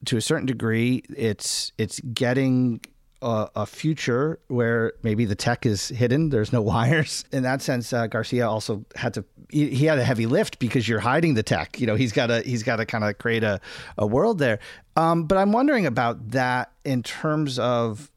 to 0.06 0.18
a 0.18 0.22
certain 0.22 0.46
degree, 0.46 1.04
it's 1.16 1.72
it's 1.78 2.00
getting 2.02 2.82
a, 3.24 3.50
a, 3.56 3.66
future 3.66 4.40
where 4.48 4.94
maybe 5.02 5.24
the 5.24 5.36
tech 5.36 5.66
is 5.66 5.88
hidden. 5.88 6.30
There's 6.30 6.52
no 6.52 6.62
wires. 6.74 7.26
In 7.32 7.44
that 7.44 7.62
sense, 7.62 7.94
uh, 7.94 8.08
Garcia 8.08 8.48
also 8.48 8.86
had 8.96 9.14
to. 9.16 9.26
He, 9.50 9.70
he, 9.70 9.86
had 9.86 9.98
a 9.98 10.04
heavy 10.04 10.26
lift 10.26 10.60
because 10.60 10.88
you're 10.88 11.00
hiding 11.00 11.36
the 11.36 11.44
tech. 11.44 11.80
You 11.80 11.88
know, 11.88 11.96
he's 11.96 12.12
got 12.12 12.28
to 12.28 12.42
he's 12.42 12.64
got 12.64 12.78
to 12.78 12.86
kind 12.86 13.04
of 13.04 13.18
create 13.18 13.44
a, 13.44 13.62
a 13.98 14.06
world 14.06 14.40
there. 14.40 14.60
Um, 14.96 15.26
but 15.26 15.38
I'm 15.38 15.52
wondering 15.52 15.86
about 15.86 16.32
that 16.32 16.72
in 16.84 17.02
terms 17.02 17.58
of 17.58 18.12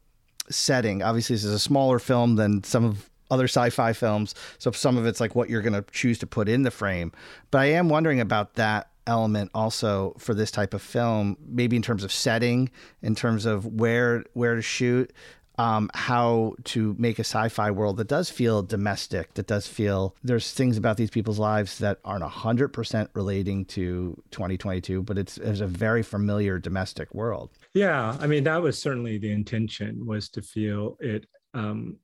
setting. 0.49 1.01
Obviously, 1.01 1.35
this 1.35 1.43
is 1.43 1.53
a 1.53 1.59
smaller 1.59 1.99
film 1.99 2.35
than 2.35 2.63
some 2.63 2.83
of 2.83 3.09
other 3.29 3.45
sci-fi 3.45 3.93
films, 3.93 4.35
so 4.57 4.71
some 4.71 4.97
of 4.97 5.05
it's 5.05 5.19
like 5.19 5.35
what 5.35 5.49
you're 5.49 5.61
going 5.61 5.73
to 5.73 5.85
choose 5.91 6.17
to 6.19 6.27
put 6.27 6.47
in 6.47 6.63
the 6.63 6.71
frame. 6.71 7.11
But 7.51 7.59
I 7.59 7.65
am 7.65 7.89
wondering 7.89 8.19
about 8.19 8.55
that 8.55 8.89
element 9.07 9.49
also 9.53 10.13
for 10.17 10.33
this 10.33 10.51
type 10.51 10.73
of 10.73 10.81
film, 10.81 11.37
maybe 11.47 11.75
in 11.75 11.81
terms 11.81 12.03
of 12.03 12.11
setting, 12.11 12.69
in 13.01 13.15
terms 13.15 13.45
of 13.45 13.65
where 13.65 14.23
where 14.33 14.55
to 14.55 14.61
shoot, 14.61 15.11
um, 15.57 15.89
how 15.93 16.53
to 16.65 16.95
make 16.99 17.17
a 17.17 17.23
sci-fi 17.23 17.71
world 17.71 17.97
that 17.97 18.07
does 18.07 18.29
feel 18.29 18.61
domestic, 18.61 19.33
that 19.33 19.47
does 19.47 19.67
feel 19.67 20.15
there's 20.23 20.51
things 20.51 20.77
about 20.77 20.97
these 20.97 21.09
people's 21.09 21.39
lives 21.39 21.79
that 21.79 21.99
aren't 22.05 22.23
hundred 22.23 22.69
percent 22.69 23.09
relating 23.13 23.65
to 23.65 24.21
2022, 24.31 25.01
but 25.01 25.17
it's, 25.17 25.37
it's 25.37 25.61
a 25.61 25.67
very 25.67 26.03
familiar 26.03 26.59
domestic 26.59 27.13
world. 27.15 27.49
Yeah, 27.73 28.15
I 28.19 28.27
mean 28.27 28.43
that 28.43 28.61
was 28.61 28.79
certainly 28.79 29.17
the 29.17 29.31
intention 29.31 30.05
was 30.05 30.29
to 30.29 30.41
feel 30.41 30.97
it 30.99 31.25
um, 31.53 31.97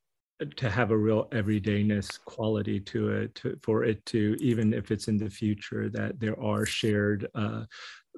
to 0.46 0.70
have 0.70 0.92
a 0.92 0.98
real 0.98 1.26
everydayness 1.32 2.20
quality 2.24 2.80
to 2.80 3.10
it 3.10 3.36
to, 3.36 3.58
for 3.62 3.84
it 3.84 4.06
to 4.06 4.36
even 4.40 4.74
if 4.74 4.92
it's 4.92 5.08
in 5.08 5.18
the 5.18 5.30
future 5.30 5.90
that 5.90 6.20
there 6.20 6.40
are 6.42 6.66
shared 6.66 7.28
uh, 7.36 7.64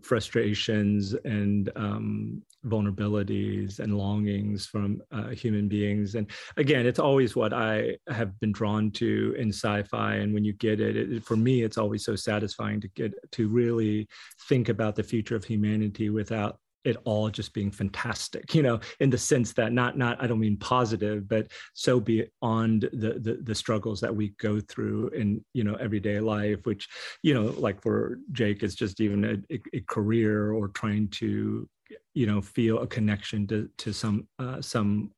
frustrations 0.04 1.14
and 1.24 1.72
um, 1.76 2.42
vulnerabilities 2.66 3.80
and 3.80 3.98
longings 3.98 4.66
from 4.66 5.02
uh, 5.12 5.30
human 5.30 5.68
beings. 5.68 6.16
And 6.16 6.30
again 6.58 6.86
it's 6.86 7.00
always 7.00 7.36
what 7.36 7.54
i 7.54 7.96
have 8.08 8.38
been 8.40 8.52
drawn 8.52 8.92
to 8.92 9.36
in 9.38 9.50
sci-fi 9.50 10.16
and 10.16 10.34
when 10.34 10.44
you 10.44 10.54
get 10.54 10.80
it, 10.80 10.96
it 10.96 11.24
for 11.24 11.38
me 11.38 11.64
it's 11.64 11.78
always 11.78 12.04
so 12.04 12.16
satisfying 12.16 12.82
to 12.82 12.88
get 12.90 13.14
to 13.32 13.48
really 13.48 14.08
think 14.48 14.70
about 14.70 14.96
the 14.96 15.04
future 15.04 15.36
of 15.36 15.44
humanity 15.44 16.10
without 16.10 16.60
it 16.86 16.98
all 17.04 17.30
just 17.30 17.54
being 17.54 17.72
fantastic 17.72 18.54
you 18.54 18.62
know 18.62 18.80
in 19.00 19.10
the 19.10 19.18
sense 19.18 19.54
that 19.54 19.74
not 19.74 19.98
not 19.98 20.22
i 20.24 20.28
don't 20.28 20.40
mean 20.40 20.58
positive 20.58 21.28
but 21.28 21.52
so 21.74 22.00
beyond 22.00 22.84
the 22.94 23.20
the, 23.20 23.40
the 23.44 23.56
struggles 23.56 24.00
that 24.00 24.16
we 24.16 24.30
go 24.40 24.60
through 24.60 25.10
in 25.10 25.44
you 25.54 25.64
know 25.64 25.76
everyday 25.76 26.20
life 26.20 26.60
which 26.64 26.88
you 27.24 27.34
know 27.34 27.54
like 27.58 27.82
for 27.82 28.20
jake 28.32 28.64
is 28.64 28.76
just 28.76 29.02
even 29.02 29.44
a, 29.52 29.60
a 29.74 29.80
career 29.82 30.52
or 30.52 30.70
trying 30.70 31.08
to 31.10 31.68
you 32.14 32.26
know 32.26 32.42
feel 32.42 32.80
a 32.80 32.88
connection 32.88 33.46
to 33.48 33.70
to 33.78 33.94
some 33.94 34.28
uh, 34.40 34.62
some 34.62 35.12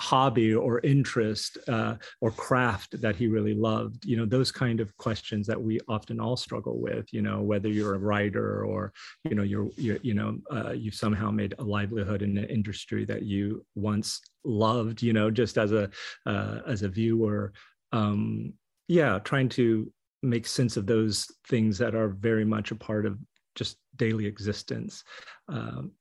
hobby 0.00 0.54
or 0.54 0.80
interest 0.80 1.58
uh, 1.68 1.94
or 2.20 2.30
craft 2.30 3.00
that 3.00 3.14
he 3.14 3.26
really 3.26 3.54
loved 3.54 4.04
you 4.04 4.16
know 4.16 4.24
those 4.24 4.50
kind 4.50 4.80
of 4.80 4.96
questions 4.96 5.46
that 5.46 5.60
we 5.60 5.78
often 5.88 6.18
all 6.18 6.36
struggle 6.36 6.80
with 6.80 7.06
you 7.12 7.20
know 7.20 7.42
whether 7.42 7.68
you're 7.68 7.94
a 7.94 7.98
writer 7.98 8.64
or 8.64 8.92
you 9.24 9.34
know 9.34 9.42
you're, 9.42 9.68
you're 9.76 9.98
you 10.02 10.14
know 10.14 10.38
uh, 10.50 10.70
you've 10.72 10.94
somehow 10.94 11.30
made 11.30 11.54
a 11.58 11.62
livelihood 11.62 12.22
in 12.22 12.36
an 12.38 12.44
industry 12.44 13.04
that 13.04 13.22
you 13.22 13.64
once 13.74 14.20
loved 14.44 15.02
you 15.02 15.12
know 15.12 15.30
just 15.30 15.58
as 15.58 15.72
a 15.72 15.90
uh, 16.26 16.60
as 16.66 16.82
a 16.82 16.88
viewer. 16.88 17.52
Um 17.92 18.54
yeah 18.88 19.18
trying 19.18 19.48
to 19.50 19.92
make 20.22 20.46
sense 20.46 20.76
of 20.76 20.86
those 20.86 21.26
things 21.48 21.78
that 21.78 21.94
are 21.94 22.08
very 22.08 22.44
much 22.44 22.70
a 22.70 22.74
part 22.74 23.06
of 23.06 23.18
just 23.54 23.76
daily 23.96 24.26
existence. 24.26 25.04
Um, 25.48 25.92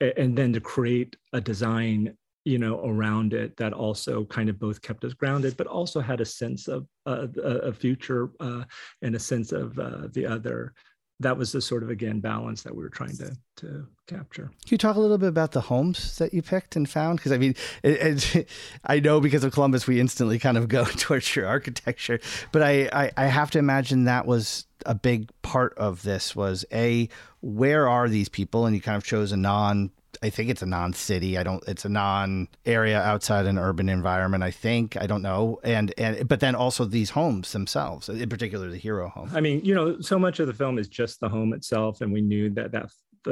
and 0.00 0.36
then 0.36 0.52
to 0.52 0.60
create 0.60 1.16
a 1.32 1.40
design 1.40 2.16
you 2.48 2.58
know 2.58 2.80
around 2.84 3.34
it 3.34 3.56
that 3.58 3.72
also 3.72 4.24
kind 4.24 4.48
of 4.48 4.58
both 4.58 4.80
kept 4.80 5.04
us 5.04 5.12
grounded 5.12 5.56
but 5.56 5.66
also 5.66 6.00
had 6.00 6.20
a 6.20 6.24
sense 6.24 6.66
of 6.66 6.86
uh, 7.06 7.26
a 7.36 7.72
future 7.72 8.30
uh, 8.40 8.64
and 9.02 9.14
a 9.14 9.18
sense 9.18 9.52
of 9.52 9.78
uh, 9.78 10.08
the 10.12 10.24
other 10.24 10.72
that 11.20 11.36
was 11.36 11.52
the 11.52 11.60
sort 11.60 11.82
of 11.82 11.90
again 11.90 12.20
balance 12.20 12.62
that 12.62 12.74
we 12.74 12.82
were 12.82 12.88
trying 12.88 13.16
to 13.16 13.36
to 13.56 13.86
capture. 14.06 14.44
Can 14.44 14.70
you 14.70 14.78
talk 14.78 14.94
a 14.94 15.00
little 15.00 15.18
bit 15.18 15.28
about 15.28 15.50
the 15.50 15.60
homes 15.60 16.16
that 16.18 16.32
you 16.32 16.42
picked 16.42 16.76
and 16.76 16.88
found? 16.88 17.18
Because 17.18 17.32
I 17.32 17.38
mean, 17.38 17.56
it, 17.82 18.36
it, 18.36 18.48
I 18.84 19.00
know 19.00 19.20
because 19.20 19.42
of 19.42 19.52
Columbus, 19.52 19.86
we 19.86 20.00
instantly 20.00 20.38
kind 20.38 20.56
of 20.56 20.68
go 20.76 20.84
towards 20.84 21.34
your 21.34 21.46
architecture, 21.46 22.20
but 22.52 22.62
I, 22.62 22.88
I, 22.92 23.10
I 23.16 23.26
have 23.26 23.50
to 23.52 23.58
imagine 23.58 24.04
that 24.04 24.26
was 24.26 24.66
a 24.86 24.94
big 24.94 25.30
part 25.42 25.76
of 25.76 26.02
this. 26.02 26.36
Was 26.36 26.64
a 26.72 27.08
where 27.40 27.88
are 27.88 28.08
these 28.08 28.28
people, 28.28 28.66
and 28.66 28.76
you 28.76 28.80
kind 28.80 28.96
of 28.96 29.04
chose 29.04 29.32
a 29.32 29.36
non 29.36 29.90
I 30.22 30.30
think 30.30 30.50
it's 30.50 30.62
a 30.62 30.66
non-city. 30.66 31.38
I 31.38 31.42
don't. 31.42 31.62
It's 31.68 31.84
a 31.84 31.88
non-area 31.88 33.00
outside 33.00 33.46
an 33.46 33.58
urban 33.58 33.88
environment. 33.88 34.42
I 34.42 34.50
think. 34.50 34.96
I 34.96 35.06
don't 35.06 35.22
know. 35.22 35.60
And 35.62 35.92
and 35.98 36.26
but 36.28 36.40
then 36.40 36.54
also 36.54 36.84
these 36.84 37.10
homes 37.10 37.52
themselves, 37.52 38.08
in 38.08 38.28
particular 38.28 38.68
the 38.68 38.78
hero 38.78 39.08
home. 39.08 39.30
I 39.34 39.40
mean, 39.40 39.64
you 39.64 39.74
know, 39.74 40.00
so 40.00 40.18
much 40.18 40.40
of 40.40 40.46
the 40.46 40.54
film 40.54 40.78
is 40.78 40.88
just 40.88 41.20
the 41.20 41.28
home 41.28 41.52
itself, 41.52 42.00
and 42.00 42.12
we 42.12 42.20
knew 42.20 42.50
that 42.50 42.72
that 42.72 42.90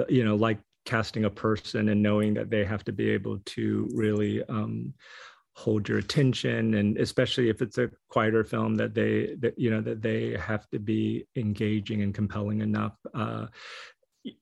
you 0.09 0.25
know, 0.25 0.37
like 0.37 0.59
casting 0.85 1.25
a 1.25 1.31
person 1.31 1.88
and 1.88 2.03
knowing 2.03 2.35
that 2.35 2.51
they 2.51 2.64
have 2.64 2.85
to 2.85 2.92
be 2.92 3.11
able 3.11 3.38
to 3.46 3.88
really. 3.94 4.42
Um, 4.44 4.94
hold 5.57 5.88
your 5.88 5.96
attention 5.96 6.75
and 6.75 6.99
especially 6.99 7.49
if 7.49 7.62
it's 7.62 7.79
a 7.79 7.90
quieter 8.11 8.44
film 8.44 8.75
that 8.75 8.92
they 8.92 9.35
that 9.38 9.59
you 9.59 9.70
know 9.70 9.81
that 9.81 10.03
they 10.03 10.37
have 10.38 10.68
to 10.68 10.79
be 10.79 11.27
engaging 11.35 12.03
and 12.03 12.14
compelling 12.14 12.61
enough 12.61 12.94
uh, 13.14 13.46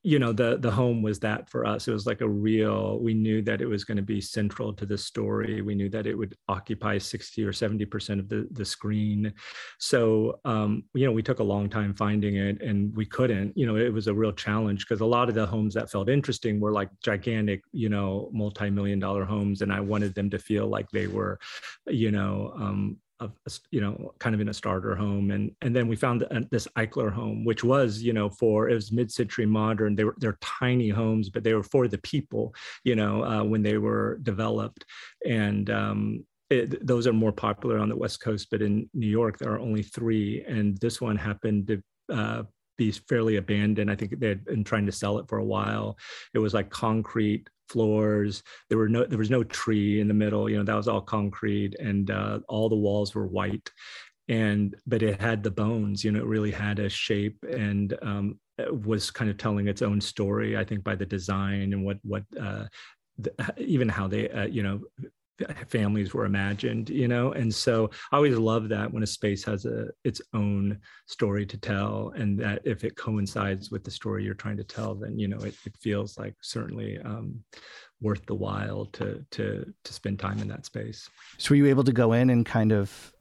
you 0.03 0.19
know 0.19 0.33
the 0.33 0.59
the 0.59 0.71
home 0.71 1.03
was 1.03 1.19
that 1.21 1.49
for 1.51 1.67
us. 1.67 1.89
It 1.89 1.93
was 1.93 2.07
like 2.07 2.21
a 2.21 2.29
real 2.29 2.99
we 3.01 3.15
knew 3.15 3.43
that 3.43 3.61
it 3.61 3.67
was 3.67 3.85
going 3.85 3.97
to 3.97 4.03
be 4.03 4.21
central 4.21 4.73
to 4.73 4.87
the 4.87 4.99
story. 4.99 5.63
We 5.63 5.75
knew 5.75 5.89
that 5.91 6.07
it 6.07 6.17
would 6.17 6.37
occupy 6.49 6.99
60 6.99 7.45
or 7.45 7.53
70 7.53 7.85
percent 7.87 8.21
of 8.21 8.29
the 8.29 8.49
the 8.53 8.65
screen. 8.65 9.33
So 9.79 10.41
um, 10.45 10.85
you 10.95 11.07
know 11.07 11.13
we 11.13 11.23
took 11.23 11.41
a 11.41 11.45
long 11.45 11.69
time 11.69 11.95
finding 11.95 12.37
it 12.37 12.63
and 12.63 12.95
we 12.97 13.07
couldn't 13.07 13.57
you 13.57 13.67
know 13.67 13.77
it 13.77 13.93
was 13.93 14.07
a 14.07 14.15
real 14.15 14.33
challenge 14.33 14.87
because 14.87 15.01
a 15.01 15.07
lot 15.07 15.29
of 15.29 15.35
the 15.35 15.47
homes 15.47 15.75
that 15.75 15.91
felt 15.91 16.09
interesting 16.09 16.61
were 16.61 16.73
like 16.73 16.89
gigantic 17.03 17.63
you 17.73 17.89
know 17.89 18.31
multi-million 18.33 18.99
dollar 18.99 19.25
homes 19.25 19.63
and 19.63 19.73
i 19.73 19.81
wanted 19.81 20.15
them 20.15 20.31
to 20.31 20.39
feel 20.39 20.67
like 20.67 20.91
they 20.91 21.07
were 21.07 21.39
you 21.87 22.11
know 22.11 22.53
um, 22.57 22.97
of 23.21 23.33
you 23.71 23.81
know 23.81 24.13
kind 24.19 24.35
of 24.35 24.41
in 24.41 24.49
a 24.49 24.55
starter 24.55 24.95
home 24.95 25.31
and 25.31 25.53
and 25.63 25.75
then 25.75 25.87
we 25.87 25.97
found 25.97 26.27
this 26.51 26.67
Eichler 26.77 27.13
home 27.13 27.45
which 27.45 27.63
was 27.63 28.03
you 28.03 28.13
know 28.13 28.29
for 28.29 28.69
it 28.69 28.75
was 28.75 28.91
mid-century 28.91 29.47
modern 29.47 29.95
they 29.95 30.05
were 30.05 30.17
they're 30.19 30.39
tiny 30.41 30.89
homes 30.89 31.31
but 31.31 31.45
they 31.45 31.55
were 31.55 31.63
for 31.63 31.87
the 31.87 31.99
people 31.99 32.55
you 32.83 32.97
know 32.97 33.25
uh, 33.25 33.45
when 33.45 33.63
they 33.63 33.79
were 33.79 34.19
developed 34.23 34.85
and 35.27 35.71
um, 35.71 36.25
it, 36.51 36.85
those 36.87 37.07
are 37.07 37.13
more 37.13 37.33
popular 37.33 37.79
on 37.79 37.89
the 37.89 37.97
west 37.97 38.21
coast 38.21 38.49
but 38.51 38.63
in 38.63 38.89
new 38.95 39.07
york 39.07 39.39
there 39.39 39.53
are 39.53 39.61
only 39.61 39.83
three 39.83 40.45
and 40.49 40.77
this 40.79 41.01
one 41.01 41.17
happened 41.17 41.69
to 41.69 41.83
uh, 42.13 42.43
be 42.77 42.91
fairly 42.91 43.37
abandoned. 43.37 43.91
I 43.91 43.95
think 43.95 44.19
they 44.19 44.29
had 44.29 44.45
been 44.45 44.65
trying 44.65 44.87
to 44.87 44.93
sell 44.93 45.19
it 45.19 45.29
for 45.29 45.39
a 45.39 45.45
while. 45.45 45.97
It 46.33 46.39
was 46.39 46.55
like 46.55 46.71
concrete 46.71 47.49
floors. 47.69 48.43
There 48.69 48.79
were 48.79 48.89
no 48.89 49.05
there 49.05 49.19
was 49.19 49.31
no 49.31 49.45
tree 49.45 50.01
in 50.01 50.09
the 50.09 50.15
middle. 50.15 50.49
You 50.49 50.59
know 50.59 50.65
that 50.65 50.77
was 50.77 50.89
all 50.89 51.01
concrete, 51.01 51.75
and 51.79 52.11
uh, 52.11 52.41
all 52.49 52.69
the 52.69 52.77
walls 52.77 53.15
were 53.15 53.27
white. 53.27 53.71
And 54.29 54.75
but 54.87 55.03
it 55.03 55.21
had 55.21 55.43
the 55.43 55.51
bones. 55.51 56.05
You 56.05 56.13
know, 56.13 56.21
it 56.21 56.27
really 56.27 56.51
had 56.51 56.79
a 56.79 56.89
shape 56.89 57.45
and 57.51 57.97
um, 58.03 58.39
was 58.71 59.11
kind 59.11 59.31
of 59.31 59.37
telling 59.37 59.69
its 59.69 59.83
own 59.83 60.01
story. 60.01 60.57
I 60.57 60.65
think 60.65 60.85
by 60.85 60.95
the 60.95 61.07
design 61.07 61.73
and 61.73 61.85
what 61.85 61.99
what 62.03 62.25
uh, 62.41 62.65
the, 63.19 63.33
even 63.59 63.89
how 63.89 64.09
they 64.09 64.31
uh, 64.31 64.47
you 64.47 64.63
know 64.63 64.81
families 65.69 66.15
were 66.15 66.27
imagined 66.27 66.91
you 66.91 67.09
know? 67.09 67.33
And 67.33 67.55
so 67.55 67.91
i 68.13 68.17
always 68.17 68.37
love 68.37 68.69
that 68.69 68.93
when 68.93 69.03
a 69.03 69.07
space 69.07 69.45
has 69.45 69.65
a 69.65 69.89
its 70.05 70.21
own 70.33 70.79
story 71.07 71.47
to 71.47 71.57
tell 71.57 72.13
and 72.17 72.39
that 72.41 72.63
if 72.65 72.85
it 72.85 72.97
coincides 72.97 73.71
with 73.71 73.85
the 73.85 73.91
story 73.91 74.25
you're 74.25 74.35
trying 74.35 74.57
to 74.57 74.65
tell 74.65 74.95
then 74.95 75.19
you 75.19 75.29
know 75.29 75.39
it, 75.39 75.55
it 75.65 75.77
feels 75.81 76.19
like 76.19 76.35
certainly 76.41 76.99
um, 77.05 77.43
worth 78.01 78.25
the 78.27 78.35
while 78.35 78.87
to 78.87 79.25
to 79.31 79.73
to 79.83 79.93
spend 79.93 80.19
time 80.19 80.39
in 80.39 80.49
that 80.49 80.67
space. 80.67 81.09
So 81.39 81.51
were 81.51 81.57
you 81.57 81.67
able 81.67 81.85
to 81.85 81.93
go 81.93 82.13
in 82.13 82.31
and 82.31 82.47
kind 82.47 82.71
of 82.73 83.13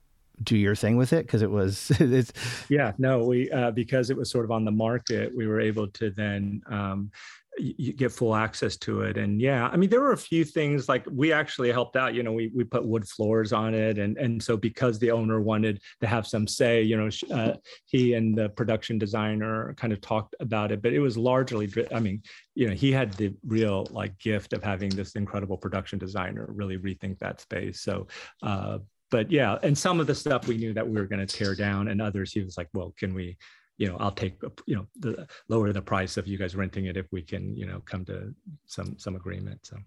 do 0.44 0.58
your 0.58 0.76
thing 0.76 0.98
with 0.98 1.14
it? 1.14 1.26
Because 1.26 1.42
it 1.42 1.50
was 1.50 1.92
it's 2.00 2.34
yeah 2.70 2.92
no 2.98 3.26
we 3.26 3.50
uh, 3.52 3.72
because 3.72 4.10
it 4.10 4.18
was 4.18 4.30
sort 4.30 4.46
of 4.46 4.52
on 4.52 4.66
the 4.66 4.72
market 4.72 5.32
we 5.36 5.48
were 5.48 5.60
able 5.60 5.88
to 5.88 6.12
then 6.12 6.62
um, 6.68 7.12
you 7.58 7.94
get 7.94 8.12
full 8.12 8.36
access 8.36 8.78
to 8.78 9.02
it. 9.02 9.18
And 9.18 9.42
yeah 9.42 9.68
i 9.68 9.76
mean 9.78 9.90
there 9.90 10.02
were 10.02 10.14
a 10.14 10.18
few 10.18 10.44
things 10.44 10.90
like 10.90 11.06
we 11.12 11.32
actually 11.32 11.72
helped 11.72 11.96
out 11.96 12.14
you 12.14 12.24
know 12.24 12.32
we, 12.32 12.52
we 12.56 12.64
put 12.64 12.86
wood 12.86 13.08
floors 13.08 13.54
on 13.54 13.74
it. 13.74 13.98
And 13.98 14.18
and 14.18 14.42
so 14.42 14.58
because 14.58 15.00
the 15.00 15.12
owner 15.12 15.42
wanted 15.42 15.82
to 16.02 16.08
have 16.08 16.26
some 16.28 16.48
say 16.48 16.82
you 16.82 16.98
know 16.98 17.10
uh, 17.32 17.54
he 17.86 18.14
and 18.14 18.38
the 18.38 18.50
production 18.50 18.98
designer 18.98 19.74
kind 19.78 19.94
of 19.94 20.02
talked 20.02 20.36
about 20.40 20.72
it 20.72 20.82
but 20.82 20.94
it 20.94 21.00
was 21.00 21.18
largely 21.18 21.72
i 21.94 22.00
mean 22.00 22.22
you 22.56 22.68
know 22.68 22.74
he 22.74 22.92
had 22.92 23.14
the 23.14 23.34
real 23.46 23.88
like 23.92 24.18
gift 24.20 24.54
of 24.54 24.64
having 24.64 24.90
this 24.90 25.14
incredible 25.14 25.58
production 25.58 26.00
designer 26.00 26.48
really 26.50 26.78
rethink 26.78 27.20
that 27.20 27.42
space. 27.42 27.82
So 27.82 28.08
uh 28.42 28.80
but 29.12 29.32
yeah 29.32 29.58
and 29.64 29.78
some 29.78 30.00
of 30.00 30.08
the 30.08 30.16
stuff 30.16 30.48
we 30.48 30.58
knew 30.58 30.74
that 30.74 30.88
we 30.88 31.00
were 31.00 31.06
going 31.06 31.26
to 31.26 31.38
tear 31.38 31.54
down 31.56 31.88
and 31.88 32.02
others 32.02 32.32
he 32.34 32.42
was 32.42 32.58
like 32.58 32.68
well 32.74 32.94
can 32.98 33.14
we 33.14 33.38
you 33.78 33.88
know, 33.88 33.98
I'll 34.00 34.12
take, 34.12 34.36
you 34.66 34.76
know, 34.76 34.88
the 35.00 35.28
lower 35.48 35.74
the 35.74 35.82
price 35.82 36.18
of 36.18 36.28
you 36.28 36.38
guys 36.38 36.56
renting 36.56 36.86
it 36.86 36.96
if 36.96 37.08
we 37.12 37.24
can, 37.24 37.56
you 37.56 37.66
know, 37.66 37.82
come 37.86 38.06
to 38.06 38.34
some 38.68 38.98
some 39.00 39.16
agreement. 39.16 39.62
So 39.64 39.78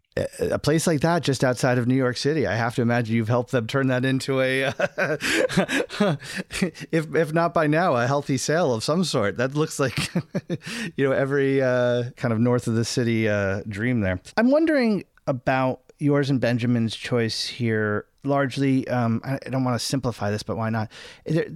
a 0.40 0.58
place 0.58 0.86
like 0.86 1.00
that, 1.02 1.22
just 1.22 1.44
outside 1.44 1.78
of 1.78 1.86
New 1.86 1.94
York 1.94 2.16
City, 2.16 2.46
I 2.46 2.56
have 2.56 2.74
to 2.76 2.82
imagine 2.82 3.14
you've 3.14 3.28
helped 3.28 3.52
them 3.52 3.66
turn 3.66 3.86
that 3.88 4.04
into 4.04 4.40
a, 4.40 4.64
if 6.90 7.14
if 7.14 7.32
not 7.32 7.54
by 7.54 7.68
now, 7.68 7.94
a 7.94 8.06
healthy 8.06 8.36
sale 8.36 8.74
of 8.74 8.82
some 8.82 9.04
sort. 9.04 9.36
That 9.36 9.54
looks 9.54 9.78
like, 9.78 10.10
you 10.96 11.08
know, 11.08 11.12
every 11.12 11.62
uh, 11.62 12.10
kind 12.16 12.32
of 12.32 12.40
north 12.40 12.66
of 12.66 12.74
the 12.74 12.84
city 12.84 13.28
uh, 13.28 13.62
dream 13.68 14.00
there. 14.00 14.20
I'm 14.36 14.50
wondering 14.50 15.04
about 15.28 15.80
yours 15.98 16.28
and 16.28 16.40
Benjamin's 16.40 16.96
choice 16.96 17.46
here 17.46 18.06
largely. 18.24 18.86
Um, 18.88 19.20
I, 19.24 19.38
don't 19.48 19.64
want 19.64 19.78
to 19.78 19.84
simplify 19.84 20.30
this, 20.30 20.42
but 20.42 20.56
why 20.56 20.70
not? 20.70 20.90
There, 21.24 21.46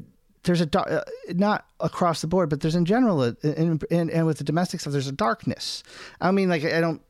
there's 0.43 0.61
a 0.61 0.81
uh, 0.81 1.05
not 1.29 1.67
across 1.81 2.21
the 2.21 2.27
board, 2.27 2.49
but 2.49 2.61
there's 2.61 2.75
in 2.75 2.85
general, 2.85 3.23
and 3.23 3.85
and 3.93 4.27
with 4.27 4.39
the 4.39 4.45
domestic 4.45 4.81
stuff, 4.81 4.93
there's 4.93 5.07
a 5.07 5.13
darkness. 5.13 5.83
I 6.21 6.31
mean, 6.31 6.49
like 6.49 6.65
I 6.65 6.81
don't. 6.81 7.03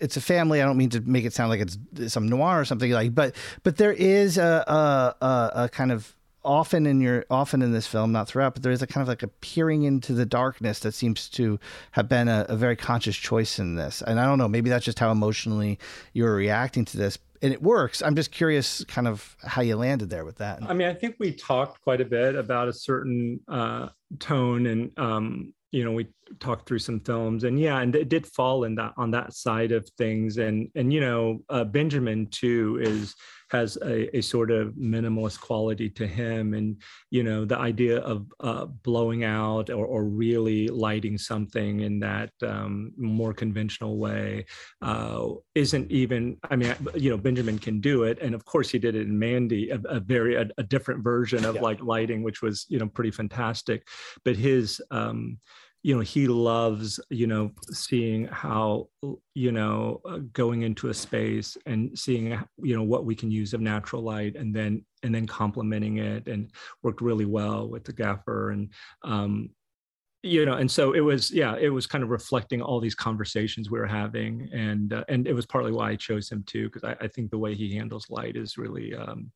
It's 0.00 0.16
a 0.16 0.20
family. 0.20 0.62
I 0.62 0.64
don't 0.64 0.76
mean 0.76 0.90
to 0.90 1.00
make 1.00 1.24
it 1.24 1.32
sound 1.32 1.50
like 1.50 1.60
it's 1.60 2.12
some 2.12 2.28
noir 2.28 2.60
or 2.60 2.64
something 2.64 2.90
like, 2.92 3.14
but 3.14 3.34
but 3.62 3.76
there 3.76 3.92
is 3.92 4.38
a 4.38 4.64
a, 5.20 5.24
a, 5.24 5.50
a 5.64 5.68
kind 5.68 5.92
of 5.92 6.14
often 6.48 6.86
in 6.86 7.00
your 7.00 7.26
often 7.30 7.60
in 7.60 7.72
this 7.72 7.86
film, 7.86 8.10
not 8.10 8.26
throughout, 8.26 8.54
but 8.54 8.62
there 8.62 8.72
is 8.72 8.80
a 8.80 8.86
kind 8.86 9.02
of 9.02 9.08
like 9.08 9.22
a 9.22 9.28
peering 9.28 9.82
into 9.82 10.14
the 10.14 10.24
darkness 10.24 10.80
that 10.80 10.92
seems 10.92 11.28
to 11.28 11.60
have 11.92 12.08
been 12.08 12.26
a, 12.26 12.46
a 12.48 12.56
very 12.56 12.74
conscious 12.74 13.16
choice 13.16 13.58
in 13.58 13.76
this. 13.76 14.02
And 14.02 14.18
I 14.18 14.24
don't 14.24 14.38
know, 14.38 14.48
maybe 14.48 14.70
that's 14.70 14.84
just 14.84 14.98
how 14.98 15.12
emotionally 15.12 15.78
you're 16.14 16.34
reacting 16.34 16.86
to 16.86 16.96
this, 16.96 17.18
and 17.42 17.52
it 17.52 17.62
works. 17.62 18.02
I'm 18.02 18.16
just 18.16 18.32
curious, 18.32 18.82
kind 18.84 19.06
of 19.06 19.36
how 19.42 19.60
you 19.60 19.76
landed 19.76 20.08
there 20.08 20.24
with 20.24 20.38
that. 20.38 20.62
I 20.66 20.72
mean, 20.72 20.88
I 20.88 20.94
think 20.94 21.16
we 21.18 21.32
talked 21.32 21.82
quite 21.82 22.00
a 22.00 22.06
bit 22.06 22.34
about 22.34 22.68
a 22.68 22.72
certain 22.72 23.40
uh, 23.46 23.90
tone, 24.18 24.66
and 24.66 24.98
um, 24.98 25.52
you 25.70 25.84
know, 25.84 25.92
we 25.92 26.08
talked 26.40 26.68
through 26.68 26.80
some 26.80 27.00
films, 27.00 27.44
and 27.44 27.58
yeah, 27.58 27.80
and 27.80 27.94
it 27.94 28.08
did 28.08 28.26
fall 28.26 28.64
in 28.64 28.74
that 28.76 28.92
on 28.96 29.10
that 29.12 29.32
side 29.34 29.72
of 29.72 29.88
things, 29.98 30.38
and 30.38 30.68
and 30.74 30.92
you 30.92 31.00
know, 31.00 31.40
uh, 31.48 31.64
Benjamin 31.64 32.26
too 32.26 32.78
is 32.80 33.14
has 33.50 33.76
a, 33.82 34.16
a, 34.16 34.20
sort 34.20 34.50
of 34.50 34.74
minimalist 34.74 35.40
quality 35.40 35.88
to 35.88 36.06
him 36.06 36.54
and 36.54 36.80
you 37.10 37.22
know 37.22 37.44
the 37.44 37.56
idea 37.56 37.98
of 38.00 38.26
uh, 38.40 38.66
blowing 38.66 39.24
out 39.24 39.70
or, 39.70 39.86
or, 39.86 40.04
really 40.04 40.68
lighting 40.68 41.18
something 41.18 41.80
in 41.80 42.00
that 42.00 42.30
um, 42.42 42.92
more 42.96 43.32
conventional 43.32 43.98
way 43.98 44.44
uh, 44.82 45.28
isn't 45.54 45.90
even 45.90 46.36
i 46.50 46.56
mean 46.56 46.74
you 46.94 47.10
know 47.10 47.16
benjamin 47.16 47.58
can 47.58 47.80
do 47.80 48.04
it 48.04 48.18
and 48.20 48.34
of 48.34 48.44
course 48.44 48.70
he 48.70 48.78
did 48.78 48.94
it 48.94 49.02
in 49.02 49.18
mandy 49.18 49.70
a, 49.70 49.78
a 49.88 50.00
very 50.00 50.34
a, 50.34 50.48
a, 50.58 50.62
different 50.62 51.02
version 51.02 51.44
of 51.44 51.56
yeah. 51.56 51.60
like 51.60 51.80
lighting 51.82 52.22
which 52.22 52.42
was 52.42 52.66
you 52.68 52.78
know 52.78 52.88
pretty 52.88 53.10
fantastic 53.10 53.86
but 54.24 54.36
his 54.36 54.80
um, 54.90 55.38
you 55.82 55.94
know 55.94 56.00
he 56.00 56.26
loves 56.26 56.98
you 57.10 57.26
know 57.26 57.50
seeing 57.70 58.26
how 58.26 58.88
you 59.34 59.52
know 59.52 60.00
uh, 60.04 60.18
going 60.32 60.62
into 60.62 60.88
a 60.88 60.94
space 60.94 61.56
and 61.66 61.96
seeing 61.98 62.38
you 62.58 62.76
know 62.76 62.82
what 62.82 63.04
we 63.04 63.14
can 63.14 63.30
use 63.30 63.54
of 63.54 63.60
natural 63.60 64.02
light 64.02 64.36
and 64.36 64.54
then 64.54 64.84
and 65.02 65.14
then 65.14 65.26
complementing 65.26 65.98
it 65.98 66.26
and 66.26 66.50
worked 66.82 67.00
really 67.00 67.24
well 67.24 67.68
with 67.68 67.84
the 67.84 67.92
gaffer 67.92 68.50
and 68.50 68.72
um 69.04 69.50
you 70.24 70.44
know 70.44 70.54
and 70.54 70.68
so 70.68 70.92
it 70.94 71.00
was 71.00 71.30
yeah 71.30 71.56
it 71.56 71.68
was 71.68 71.86
kind 71.86 72.02
of 72.02 72.10
reflecting 72.10 72.60
all 72.60 72.80
these 72.80 72.96
conversations 72.96 73.70
we 73.70 73.78
were 73.78 73.86
having 73.86 74.48
and 74.52 74.92
uh, 74.92 75.04
and 75.08 75.28
it 75.28 75.32
was 75.32 75.46
partly 75.46 75.70
why 75.70 75.90
i 75.90 75.96
chose 75.96 76.30
him 76.30 76.42
too 76.44 76.68
because 76.68 76.82
I, 76.82 76.96
I, 77.04 77.08
think 77.08 77.30
the 77.30 77.38
way 77.38 77.54
he 77.54 77.76
handles 77.76 78.10
light 78.10 78.36
is 78.36 78.58
really 78.58 78.96
um 78.96 79.30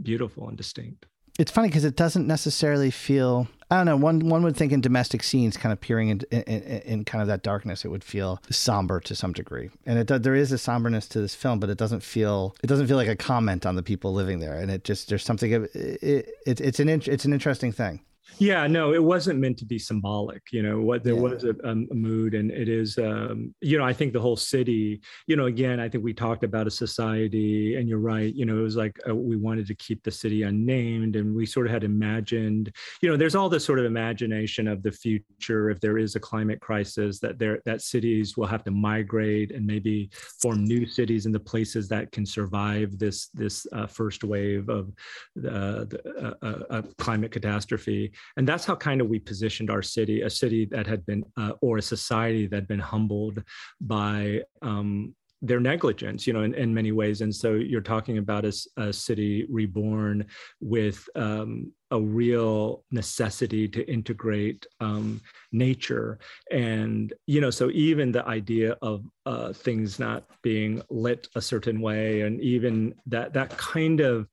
beautiful 0.00 0.48
and 0.48 0.56
distinct 0.56 1.06
it's 1.38 1.52
funny 1.52 1.68
because 1.68 1.84
it 1.84 1.96
doesn't 1.96 2.26
necessarily 2.26 2.90
feel. 2.90 3.46
I 3.70 3.76
don't 3.76 3.86
know. 3.86 3.96
One 3.96 4.28
one 4.28 4.42
would 4.42 4.56
think 4.56 4.72
in 4.72 4.80
domestic 4.80 5.22
scenes, 5.22 5.56
kind 5.56 5.72
of 5.72 5.80
peering 5.80 6.08
in, 6.08 6.20
in, 6.30 6.42
in 6.42 7.04
kind 7.04 7.22
of 7.22 7.28
that 7.28 7.42
darkness, 7.42 7.84
it 7.84 7.88
would 7.88 8.02
feel 8.02 8.40
somber 8.50 8.98
to 9.00 9.14
some 9.14 9.32
degree. 9.32 9.70
And 9.86 9.98
it 9.98 10.22
there 10.22 10.34
is 10.34 10.52
a 10.52 10.58
somberness 10.58 11.06
to 11.08 11.20
this 11.20 11.34
film, 11.34 11.60
but 11.60 11.70
it 11.70 11.78
doesn't 11.78 12.02
feel 12.02 12.56
it 12.62 12.66
doesn't 12.66 12.88
feel 12.88 12.96
like 12.96 13.08
a 13.08 13.16
comment 13.16 13.66
on 13.66 13.76
the 13.76 13.82
people 13.82 14.12
living 14.12 14.40
there. 14.40 14.54
And 14.54 14.70
it 14.70 14.84
just 14.84 15.08
there's 15.08 15.24
something. 15.24 15.52
It, 15.52 15.70
it, 15.74 16.60
it's 16.60 16.80
an 16.80 16.88
it's 16.88 17.24
an 17.24 17.32
interesting 17.32 17.72
thing. 17.72 18.00
Yeah, 18.36 18.66
no, 18.66 18.92
it 18.92 19.02
wasn't 19.02 19.40
meant 19.40 19.58
to 19.58 19.64
be 19.64 19.78
symbolic. 19.78 20.42
You 20.52 20.62
know, 20.62 20.80
what 20.80 21.02
there 21.02 21.14
yeah. 21.14 21.20
was 21.20 21.44
a, 21.44 21.54
a, 21.64 21.74
mood, 21.74 22.34
and 22.34 22.50
it 22.50 22.68
is. 22.68 22.98
Um, 22.98 23.54
you 23.60 23.78
know, 23.78 23.84
I 23.84 23.92
think 23.92 24.12
the 24.12 24.20
whole 24.20 24.36
city. 24.36 25.00
You 25.26 25.36
know, 25.36 25.46
again, 25.46 25.80
I 25.80 25.88
think 25.88 26.04
we 26.04 26.14
talked 26.14 26.44
about 26.44 26.66
a 26.66 26.70
society, 26.70 27.76
and 27.76 27.88
you're 27.88 27.98
right. 27.98 28.32
You 28.32 28.46
know, 28.46 28.58
it 28.58 28.62
was 28.62 28.76
like 28.76 28.96
uh, 29.08 29.14
we 29.14 29.36
wanted 29.36 29.66
to 29.68 29.74
keep 29.74 30.04
the 30.04 30.10
city 30.10 30.42
unnamed, 30.42 31.16
and 31.16 31.34
we 31.34 31.46
sort 31.46 31.66
of 31.66 31.72
had 31.72 31.84
imagined. 31.84 32.72
You 33.00 33.08
know, 33.08 33.16
there's 33.16 33.34
all 33.34 33.48
this 33.48 33.64
sort 33.64 33.80
of 33.80 33.86
imagination 33.86 34.68
of 34.68 34.82
the 34.82 34.92
future 34.92 35.70
if 35.70 35.80
there 35.80 35.98
is 35.98 36.14
a 36.14 36.20
climate 36.20 36.60
crisis 36.60 37.18
that 37.20 37.38
there 37.38 37.60
that 37.64 37.82
cities 37.82 38.36
will 38.36 38.46
have 38.46 38.62
to 38.64 38.70
migrate 38.70 39.50
and 39.50 39.66
maybe 39.66 40.10
form 40.40 40.64
new 40.64 40.86
cities 40.86 41.26
in 41.26 41.32
the 41.32 41.40
places 41.40 41.88
that 41.88 42.12
can 42.12 42.24
survive 42.24 42.98
this 42.98 43.28
this 43.28 43.66
uh, 43.72 43.86
first 43.86 44.22
wave 44.22 44.68
of 44.68 44.90
uh, 45.38 45.84
the, 45.84 46.66
uh, 46.70 46.82
climate 46.98 47.32
catastrophe 47.32 48.12
and 48.36 48.46
that's 48.46 48.64
how 48.64 48.74
kind 48.74 49.00
of 49.00 49.08
we 49.08 49.18
positioned 49.18 49.70
our 49.70 49.82
city 49.82 50.22
a 50.22 50.30
city 50.30 50.64
that 50.66 50.86
had 50.86 51.04
been 51.06 51.24
uh, 51.36 51.52
or 51.60 51.78
a 51.78 51.82
society 51.82 52.46
that 52.46 52.56
had 52.56 52.68
been 52.68 52.78
humbled 52.78 53.42
by 53.80 54.42
um, 54.62 55.14
their 55.40 55.60
negligence 55.60 56.26
you 56.26 56.32
know 56.32 56.42
in, 56.42 56.54
in 56.54 56.74
many 56.74 56.92
ways. 56.92 57.20
And 57.20 57.34
so 57.34 57.54
you're 57.54 57.80
talking 57.80 58.18
about 58.18 58.44
a, 58.44 58.52
a 58.76 58.92
city 58.92 59.46
reborn 59.48 60.26
with 60.60 61.08
um, 61.14 61.72
a 61.90 62.00
real 62.00 62.84
necessity 62.90 63.68
to 63.68 63.88
integrate 63.90 64.66
um, 64.80 65.20
nature. 65.52 66.18
And 66.50 67.12
you 67.26 67.40
know 67.40 67.50
so 67.50 67.70
even 67.70 68.12
the 68.12 68.26
idea 68.26 68.76
of 68.82 69.04
uh, 69.26 69.52
things 69.52 69.98
not 69.98 70.24
being 70.42 70.82
lit 70.90 71.28
a 71.34 71.40
certain 71.40 71.80
way 71.80 72.22
and 72.22 72.40
even 72.40 72.94
that 73.06 73.32
that 73.34 73.56
kind 73.56 74.00
of 74.00 74.28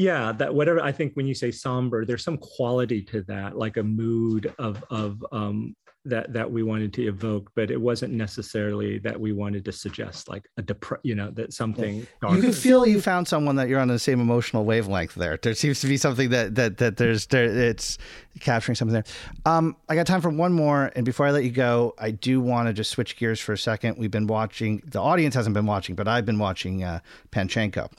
yeah 0.00 0.32
that 0.32 0.52
whatever 0.52 0.80
i 0.80 0.90
think 0.90 1.12
when 1.14 1.26
you 1.26 1.34
say 1.34 1.50
somber 1.50 2.06
there's 2.06 2.24
some 2.24 2.38
quality 2.38 3.02
to 3.02 3.20
that 3.24 3.58
like 3.58 3.76
a 3.76 3.82
mood 3.82 4.52
of 4.58 4.82
of 4.88 5.22
um 5.30 5.76
that 6.06 6.32
that 6.32 6.50
we 6.50 6.62
wanted 6.62 6.90
to 6.94 7.06
evoke 7.06 7.50
but 7.54 7.70
it 7.70 7.78
wasn't 7.78 8.10
necessarily 8.10 8.98
that 8.98 9.20
we 9.20 9.32
wanted 9.32 9.62
to 9.62 9.70
suggest 9.70 10.26
like 10.30 10.48
a 10.56 10.62
depre- 10.62 10.98
you 11.02 11.14
know 11.14 11.30
that 11.32 11.52
something 11.52 12.06
yeah. 12.22 12.34
you 12.34 12.40
can 12.40 12.52
feel 12.52 12.86
you 12.86 12.98
found 12.98 13.28
someone 13.28 13.56
that 13.56 13.68
you're 13.68 13.78
on 13.78 13.88
the 13.88 13.98
same 13.98 14.20
emotional 14.20 14.64
wavelength 14.64 15.14
there 15.16 15.38
there 15.42 15.52
seems 15.52 15.80
to 15.80 15.86
be 15.86 15.98
something 15.98 16.30
that 16.30 16.54
that 16.54 16.78
that 16.78 16.96
there's 16.96 17.26
there 17.26 17.44
it's 17.44 17.98
capturing 18.38 18.76
something 18.76 18.92
there 18.92 19.04
um 19.44 19.76
i 19.88 19.94
got 19.94 20.06
time 20.06 20.20
for 20.20 20.30
one 20.30 20.52
more 20.52 20.92
and 20.94 21.04
before 21.04 21.26
i 21.26 21.30
let 21.30 21.44
you 21.44 21.50
go 21.50 21.94
i 21.98 22.10
do 22.10 22.40
want 22.40 22.68
to 22.68 22.72
just 22.72 22.90
switch 22.90 23.16
gears 23.16 23.40
for 23.40 23.52
a 23.52 23.58
second 23.58 23.98
we've 23.98 24.10
been 24.10 24.26
watching 24.26 24.82
the 24.86 25.00
audience 25.00 25.34
hasn't 25.34 25.54
been 25.54 25.66
watching 25.66 25.94
but 25.94 26.06
i've 26.06 26.24
been 26.24 26.38
watching 26.38 26.84
uh 26.84 27.00
Pachinko 27.32 27.90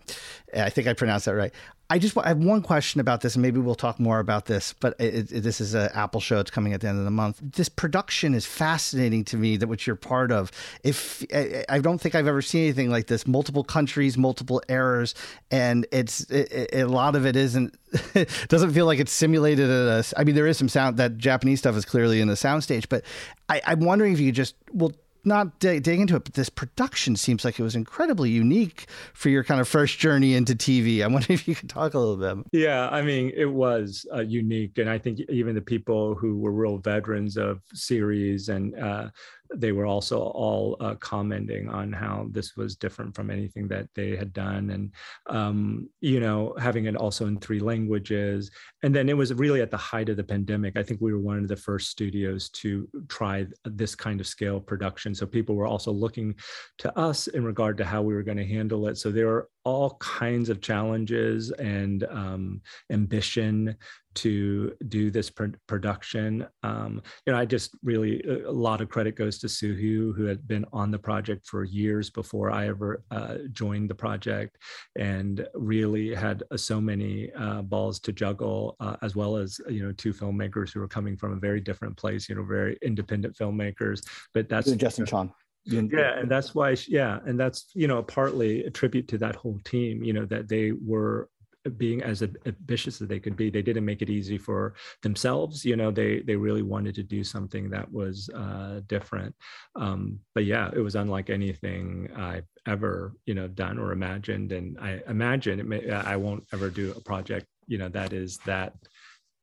i 0.56 0.70
think 0.70 0.88
i 0.88 0.94
pronounced 0.94 1.26
that 1.26 1.36
right 1.36 1.54
I 1.92 2.00
just 2.00 2.18
I 2.18 2.30
have 2.30 2.38
one 2.38 2.62
question 2.62 3.02
about 3.02 3.20
this, 3.20 3.36
and 3.36 3.42
maybe 3.42 3.60
we'll 3.60 3.76
talk 3.76 4.00
more 4.00 4.20
about 4.20 4.46
this. 4.46 4.74
But 4.80 4.96
it, 4.98 5.30
it, 5.30 5.42
this 5.44 5.60
is 5.60 5.74
an 5.74 5.90
Apple 5.94 6.22
show; 6.22 6.40
it's 6.40 6.50
coming 6.50 6.72
at 6.72 6.80
the 6.80 6.88
end 6.88 6.98
of 6.98 7.04
the 7.04 7.12
month. 7.12 7.42
This 7.42 7.68
production 7.68 8.34
is 8.34 8.46
fascinating 8.46 9.26
to 9.26 9.36
me, 9.36 9.58
that 9.58 9.68
which 9.68 9.86
you're 9.86 9.98
part 9.98 10.32
of. 10.32 10.54
If 10.86 11.26
I, 11.36 11.66
I 11.68 11.80
don't 11.80 12.00
think 12.00 12.16
I've 12.16 12.28
ever 12.28 12.42
seen 12.42 12.64
anything 12.64 12.90
like 12.90 13.08
this, 13.08 13.28
multiple 13.28 13.66
countries, 13.66 14.18
multiple 14.18 14.64
errors, 14.70 15.16
and 15.52 15.86
it's 15.92 16.22
it, 16.30 16.70
a 16.72 16.86
lot 16.86 17.18
of 17.18 17.26
it 17.26 17.36
isn't 17.36 17.76
doesn't 18.48 18.74
feel 18.74 18.86
like 18.86 19.00
it's 19.00 19.12
simulated 19.12 19.70
at 19.70 19.88
a. 19.88 20.14
I 20.18 20.24
mean, 20.24 20.36
there 20.36 20.48
is 20.48 20.58
some 20.58 20.70
sound 20.70 20.98
that 20.98 21.18
Japanese 21.18 21.60
stuff 21.60 21.76
is 21.76 21.86
clearly 21.86 22.22
in 22.22 22.28
the 22.28 22.36
soundstage, 22.36 22.88
but 22.90 23.04
I, 23.50 23.62
I'm 23.66 23.82
wondering 23.82 24.14
if 24.14 24.20
you 24.20 24.32
just 24.32 24.56
well 24.72 24.92
not 25.24 25.60
dig, 25.60 25.84
dig, 25.84 26.00
into 26.00 26.16
it, 26.16 26.24
but 26.24 26.34
this 26.34 26.50
production 26.50 27.16
seems 27.16 27.46
like 27.46 27.60
it 27.60 27.64
was 27.64 27.76
incredibly 27.76 28.30
unique 28.30 28.88
for 29.14 29.30
your 29.30 29.44
kind 29.44 29.62
of 29.62 29.68
first 29.68 30.00
journey 30.00 30.34
into 30.34 30.56
TV. 30.56 31.04
I 31.04 31.08
wonder 31.08 31.32
if 31.32 31.48
you 31.48 31.56
could 31.56 31.70
talk 31.70 31.94
a 31.94 32.00
little 32.00 32.18
bit. 32.18 32.46
Yeah, 32.52 32.90
I 32.90 33.02
mean, 33.02 33.32
it 33.36 33.46
was 33.46 34.06
uh, 34.14 34.22
unique, 34.22 34.78
and 34.78 34.90
I 34.90 34.98
think 34.98 35.20
even 35.30 35.56
the 35.56 35.62
people 35.62 36.16
who 36.16 36.40
were 36.40 36.52
real 36.52 36.78
veterans 36.78 37.38
of 37.38 37.62
series 37.74 38.50
and 38.50 38.76
uh, 38.80 39.10
they 39.56 39.72
were 39.72 39.86
also 39.86 40.20
all 40.20 40.78
uh, 40.80 40.96
commenting 40.96 41.70
on 41.70 41.92
how 41.92 42.28
this 42.32 42.56
was 42.56 42.76
different 42.76 43.16
from 43.16 43.30
anything 43.30 43.68
that 43.68 43.88
they 43.96 44.16
had 44.16 44.34
done 44.34 44.70
and 44.70 44.92
um, 45.28 45.90
you 46.00 46.20
know 46.20 46.56
having 46.60 46.86
it 46.86 46.96
also 46.96 47.28
in 47.28 47.38
three 47.40 47.60
languages. 47.60 48.52
And 48.84 48.94
then 48.96 49.10
it 49.10 49.18
was 49.18 49.34
really 49.34 49.62
at 49.62 49.72
the 49.72 49.78
height 49.78 50.10
of 50.10 50.18
the 50.18 50.24
pandemic. 50.24 50.78
I 50.78 50.84
think 50.84 51.02
we 51.02 51.14
were 51.14 51.20
one 51.20 51.40
of 51.40 51.48
the 51.48 51.56
first 51.56 51.90
studios 51.90 52.50
to 52.50 52.88
try 53.08 53.46
this 53.66 53.96
kind 53.96 54.20
of 54.20 54.28
scale 54.28 54.60
production. 54.60 55.14
So 55.14 55.26
people 55.26 55.56
were 55.56 55.68
also 55.68 55.92
looking 55.92 56.36
to 56.80 56.98
us 56.98 57.28
in 57.28 57.44
regard 57.44 57.78
to 57.78 57.86
how 57.86 58.02
we 58.02 58.14
were 58.14 58.24
going 58.24 58.38
to 58.38 58.46
handle 58.46 58.88
it. 58.88 58.98
So 58.98 59.12
there 59.12 59.28
were 59.28 59.50
all 59.64 59.98
kinds 60.00 60.50
of 60.50 60.62
challenges 60.62 61.52
and 61.52 62.04
um, 62.06 62.62
ambition 62.90 63.76
to 64.16 64.74
do 64.88 65.12
this 65.12 65.30
pr- 65.30 65.58
production. 65.68 66.46
Um, 66.64 67.02
you 67.26 67.34
know, 67.34 67.40
I 67.40 67.46
just 67.46 67.78
really 67.84 68.22
a 68.46 68.52
lot 68.52 68.82
of 68.82 68.90
credit 68.90 69.16
goes 69.16 69.40
to 69.40 69.50
Soo 69.50 69.74
Hugh, 69.74 70.14
who 70.14 70.26
had 70.26 70.48
been 70.48 70.66
on 70.74 70.92
the 70.92 71.00
project 71.00 71.48
for 71.48 71.64
years 71.64 72.10
before 72.10 72.52
I 72.52 72.68
ever 72.68 73.04
uh, 73.12 73.36
joined 73.52 73.90
the 73.90 73.96
project, 73.96 74.58
and 74.98 75.48
really 75.54 76.14
had 76.14 76.44
uh, 76.52 76.58
so 76.58 76.82
many 76.82 77.32
uh, 77.34 77.62
balls 77.62 78.00
to 78.02 78.12
juggle, 78.12 78.76
uh, 78.80 78.98
as 79.02 79.16
well 79.16 79.38
as 79.38 79.60
you 79.70 79.84
know 79.84 79.92
two 79.94 80.14
filmmakers 80.14 80.74
who 80.74 80.80
were 80.80 80.88
coming 80.88 81.18
from 81.18 81.34
a 81.34 81.40
very 81.40 81.62
different 81.62 81.98
place. 81.98 82.30
You 82.30 82.36
know, 82.36 82.44
very 82.44 82.78
independent 82.82 83.36
filmmakers. 83.36 84.02
But 84.34 84.50
that's 84.50 84.72
Justin 84.72 85.06
Chon 85.06 85.32
yeah 85.64 86.18
and 86.18 86.30
that's 86.30 86.56
why 86.56 86.76
yeah 86.88 87.20
and 87.26 87.40
that's 87.40 87.68
you 87.76 87.88
know 87.88 88.02
partly 88.02 88.64
a 88.64 88.70
tribute 88.70 89.08
to 89.08 89.18
that 89.18 89.36
whole 89.36 89.60
team 89.64 90.04
you 90.04 90.12
know 90.12 90.26
that 90.26 90.48
they 90.48 90.72
were 90.72 91.30
being 91.78 92.02
as 92.02 92.22
ambitious 92.22 93.02
as 93.02 93.08
they 93.08 93.20
could 93.20 93.36
be. 93.36 93.50
They 93.50 93.62
didn't 93.62 93.86
make 93.86 94.02
it 94.02 94.10
easy 94.10 94.38
for 94.38 94.74
themselves. 95.04 95.64
You 95.66 95.76
know, 95.76 95.92
they 95.92 96.22
they 96.22 96.36
really 96.36 96.62
wanted 96.62 96.96
to 96.96 97.04
do 97.04 97.24
something 97.24 97.70
that 97.70 97.92
was 97.92 98.30
uh, 98.30 98.82
different. 98.88 99.36
Um, 99.76 100.20
but 100.34 100.46
yeah, 100.46 100.70
it 100.74 100.80
was 100.80 100.96
unlike 100.96 101.30
anything 101.30 102.10
I've 102.16 102.48
ever 102.68 103.14
you 103.26 103.34
know 103.34 103.48
done 103.48 103.78
or 103.78 103.92
imagined. 103.92 104.52
And 104.52 104.78
I 104.80 105.02
imagine 105.08 105.60
it 105.60 105.68
may, 105.68 105.90
I 105.90 106.16
won't 106.16 106.46
ever 106.54 106.70
do 106.70 106.94
a 106.96 107.02
project 107.02 107.48
you 107.68 107.78
know 107.78 107.90
that 107.90 108.12
is 108.12 108.38
that 108.40 108.74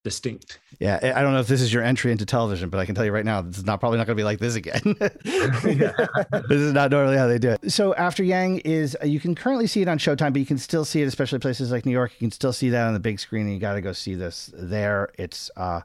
distinct. 0.09 0.59
Yeah, 0.79 1.13
I 1.15 1.21
don't 1.23 1.33
know 1.33 1.41
if 1.41 1.49
this 1.49 1.61
is 1.61 1.73
your 1.73 1.83
entry 1.83 2.13
into 2.13 2.25
television, 2.25 2.71
but 2.71 2.79
I 2.79 2.87
can 2.87 2.95
tell 2.95 3.05
you 3.05 3.13
right 3.13 3.25
now, 3.25 3.43
this 3.43 3.59
is 3.59 3.65
not 3.65 3.81
probably 3.81 3.99
not 3.99 4.07
going 4.07 4.17
to 4.17 4.21
be 4.21 4.25
like 4.25 4.39
this 4.39 4.55
again. 4.55 4.81
this 5.25 6.61
is 6.61 6.73
not 6.73 6.91
normally 6.91 7.17
how 7.17 7.27
they 7.27 7.39
do 7.39 7.51
it. 7.51 7.71
So 7.71 7.95
After 7.95 8.23
Yang 8.23 8.61
is 8.61 8.97
uh, 9.03 9.07
you 9.07 9.21
can 9.21 9.35
currently 9.35 9.67
see 9.67 9.83
it 9.83 9.89
on 9.89 9.99
Showtime, 9.99 10.33
but 10.33 10.39
you 10.39 10.47
can 10.47 10.59
still 10.59 10.85
see 10.85 11.03
it, 11.03 11.07
especially 11.07 11.41
places 11.41 11.71
like 11.71 11.85
New 11.85 11.93
York. 11.93 12.13
You 12.19 12.27
can 12.27 12.33
still 12.33 12.53
see 12.53 12.71
that 12.71 12.87
on 12.87 12.95
the 12.95 13.01
big 13.01 13.21
screen, 13.21 13.47
and 13.47 13.55
you 13.55 13.61
got 13.61 13.75
to 13.75 13.81
go 13.81 13.93
see 13.93 14.15
this 14.15 14.51
there. 14.55 15.11
It's 15.19 15.51
uh, 15.57 15.83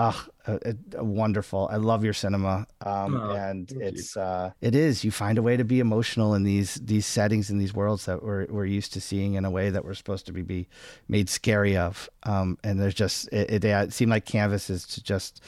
uh, 0.00 0.12
uh, 0.46 0.58
uh, 0.98 1.04
wonderful. 1.04 1.68
I 1.70 1.76
love 1.76 2.04
your 2.04 2.14
cinema, 2.14 2.66
um, 2.80 3.14
oh, 3.14 3.30
and 3.32 3.70
it's 3.72 4.16
uh, 4.16 4.52
it 4.62 4.74
is. 4.74 5.04
You 5.04 5.10
find 5.10 5.36
a 5.36 5.42
way 5.42 5.56
to 5.58 5.64
be 5.64 5.78
emotional 5.78 6.34
in 6.34 6.42
these 6.42 6.76
these 6.76 7.04
settings 7.04 7.50
in 7.50 7.58
these 7.58 7.74
worlds 7.74 8.06
that 8.06 8.22
we're 8.22 8.46
we're 8.46 8.64
used 8.64 8.94
to 8.94 9.00
seeing 9.00 9.34
in 9.34 9.44
a 9.44 9.50
way 9.50 9.68
that 9.68 9.84
we're 9.84 9.94
supposed 9.94 10.24
to 10.26 10.32
be, 10.32 10.42
be 10.42 10.68
made 11.08 11.28
scary 11.28 11.76
of. 11.76 12.08
Um, 12.22 12.56
and 12.64 12.80
there's 12.80 12.94
just 12.94 13.28
it, 13.30 13.50
it, 13.50 13.64
it 13.64 13.92
seemed 13.92 14.10
like 14.10 14.24
Canvas 14.24 14.70
is 14.70 14.86
to 14.86 15.02
just 15.02 15.42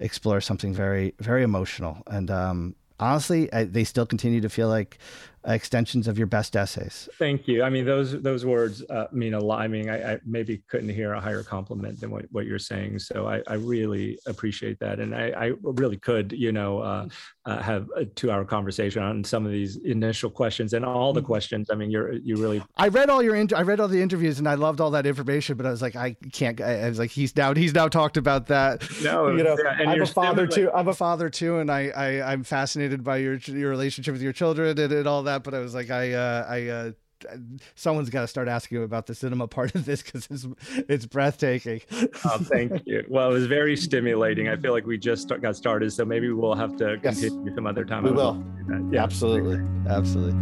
explore 0.00 0.40
something 0.40 0.74
very 0.74 1.14
very 1.20 1.42
emotional 1.42 2.02
and 2.08 2.30
um, 2.30 2.74
honestly, 3.00 3.52
I, 3.52 3.64
they 3.64 3.84
still 3.84 4.06
continue 4.06 4.40
to 4.40 4.48
feel 4.48 4.68
like 4.68 4.98
extensions 5.46 6.08
of 6.08 6.16
your 6.16 6.26
best 6.26 6.56
essays. 6.56 7.08
Thank 7.18 7.46
you. 7.46 7.62
I 7.62 7.70
mean, 7.70 7.84
those 7.84 8.20
those 8.22 8.46
words 8.46 8.82
uh, 8.88 9.06
mean 9.12 9.34
a 9.34 9.40
lot. 9.40 9.60
I 9.60 9.68
mean, 9.68 9.90
I, 9.90 10.14
I, 10.14 10.20
maybe 10.24 10.62
couldn't 10.68 10.88
hear 10.88 11.12
a 11.12 11.20
higher 11.20 11.42
compliment 11.42 12.00
than 12.00 12.10
what, 12.10 12.24
what 12.30 12.46
you're 12.46 12.58
saying. 12.58 12.98
So 12.98 13.28
I, 13.28 13.42
I 13.46 13.54
really 13.54 14.18
appreciate 14.26 14.78
that, 14.80 15.00
and 15.00 15.14
I, 15.14 15.32
I 15.36 15.52
really 15.62 15.96
could, 15.96 16.32
you 16.32 16.52
know, 16.52 16.78
uh, 16.78 17.08
uh, 17.46 17.60
have 17.60 17.90
a 17.94 18.06
two-hour 18.06 18.44
conversation 18.46 19.02
on 19.02 19.22
some 19.22 19.44
of 19.44 19.52
these 19.52 19.76
initial 19.76 20.30
questions 20.30 20.72
and 20.72 20.84
all 20.84 21.12
the 21.12 21.20
mm-hmm. 21.20 21.26
questions. 21.26 21.68
I 21.70 21.74
mean, 21.74 21.90
you're 21.90 22.12
you 22.12 22.36
really. 22.36 22.62
I 22.76 22.88
read 22.88 23.10
all 23.10 23.22
your 23.22 23.36
inter- 23.36 23.56
I 23.56 23.62
read 23.62 23.80
all 23.80 23.88
the 23.88 24.00
interviews 24.00 24.38
and 24.38 24.48
I 24.48 24.54
loved 24.54 24.80
all 24.80 24.92
that 24.92 25.06
information, 25.06 25.56
but 25.56 25.66
I 25.66 25.70
was 25.70 25.82
like, 25.82 25.96
I 25.96 26.16
can't. 26.32 26.60
I, 26.60 26.88
was 26.88 26.98
like, 26.98 27.10
he's 27.10 27.36
now 27.36 27.54
he's 27.54 27.74
now 27.74 27.88
talked 27.88 28.16
about 28.16 28.46
that. 28.46 28.82
No, 29.02 29.28
you 29.36 29.42
know, 29.42 29.56
yeah, 29.62 29.90
I'm 29.90 30.00
a 30.00 30.06
father 30.06 30.46
too. 30.46 30.70
I'm 30.72 30.88
a 30.88 30.94
father 30.94 31.28
too, 31.28 31.58
and 31.58 31.70
I, 31.70 31.88
I 31.88 32.32
I'm 32.32 32.44
fascinated 32.44 33.04
by 33.04 33.18
your 33.18 33.34
your 33.34 33.70
relationship 33.70 34.12
with 34.12 34.22
your 34.22 34.32
children 34.32 34.78
and, 34.78 34.92
and 34.92 35.06
all 35.06 35.22
that. 35.24 35.33
But 35.42 35.54
I 35.54 35.58
was 35.60 35.74
like, 35.74 35.90
I 35.90 36.12
uh, 36.12 36.46
I. 36.48 36.68
Uh, 36.68 36.92
someone's 37.74 38.10
got 38.10 38.20
to 38.20 38.26
start 38.26 38.48
asking 38.48 38.76
you 38.76 38.84
about 38.84 39.06
the 39.06 39.14
cinema 39.14 39.48
part 39.48 39.74
of 39.74 39.86
this 39.86 40.02
because 40.02 40.28
it's 40.30 40.46
it's 40.88 41.06
breathtaking. 41.06 41.80
oh, 42.24 42.38
thank 42.38 42.82
you. 42.86 43.04
Well, 43.08 43.30
it 43.30 43.32
was 43.32 43.46
very 43.46 43.76
stimulating. 43.76 44.48
I 44.48 44.56
feel 44.56 44.72
like 44.72 44.84
we 44.84 44.98
just 44.98 45.28
got 45.40 45.56
started, 45.56 45.90
so 45.92 46.04
maybe 46.04 46.30
we'll 46.30 46.54
have 46.54 46.76
to 46.76 46.98
yes. 47.02 47.20
continue 47.20 47.54
some 47.54 47.66
other 47.66 47.84
time. 47.84 48.02
We 48.02 48.10
will. 48.10 48.44
Yeah, 48.90 49.02
absolutely, 49.02 49.60
absolutely. 49.88 50.38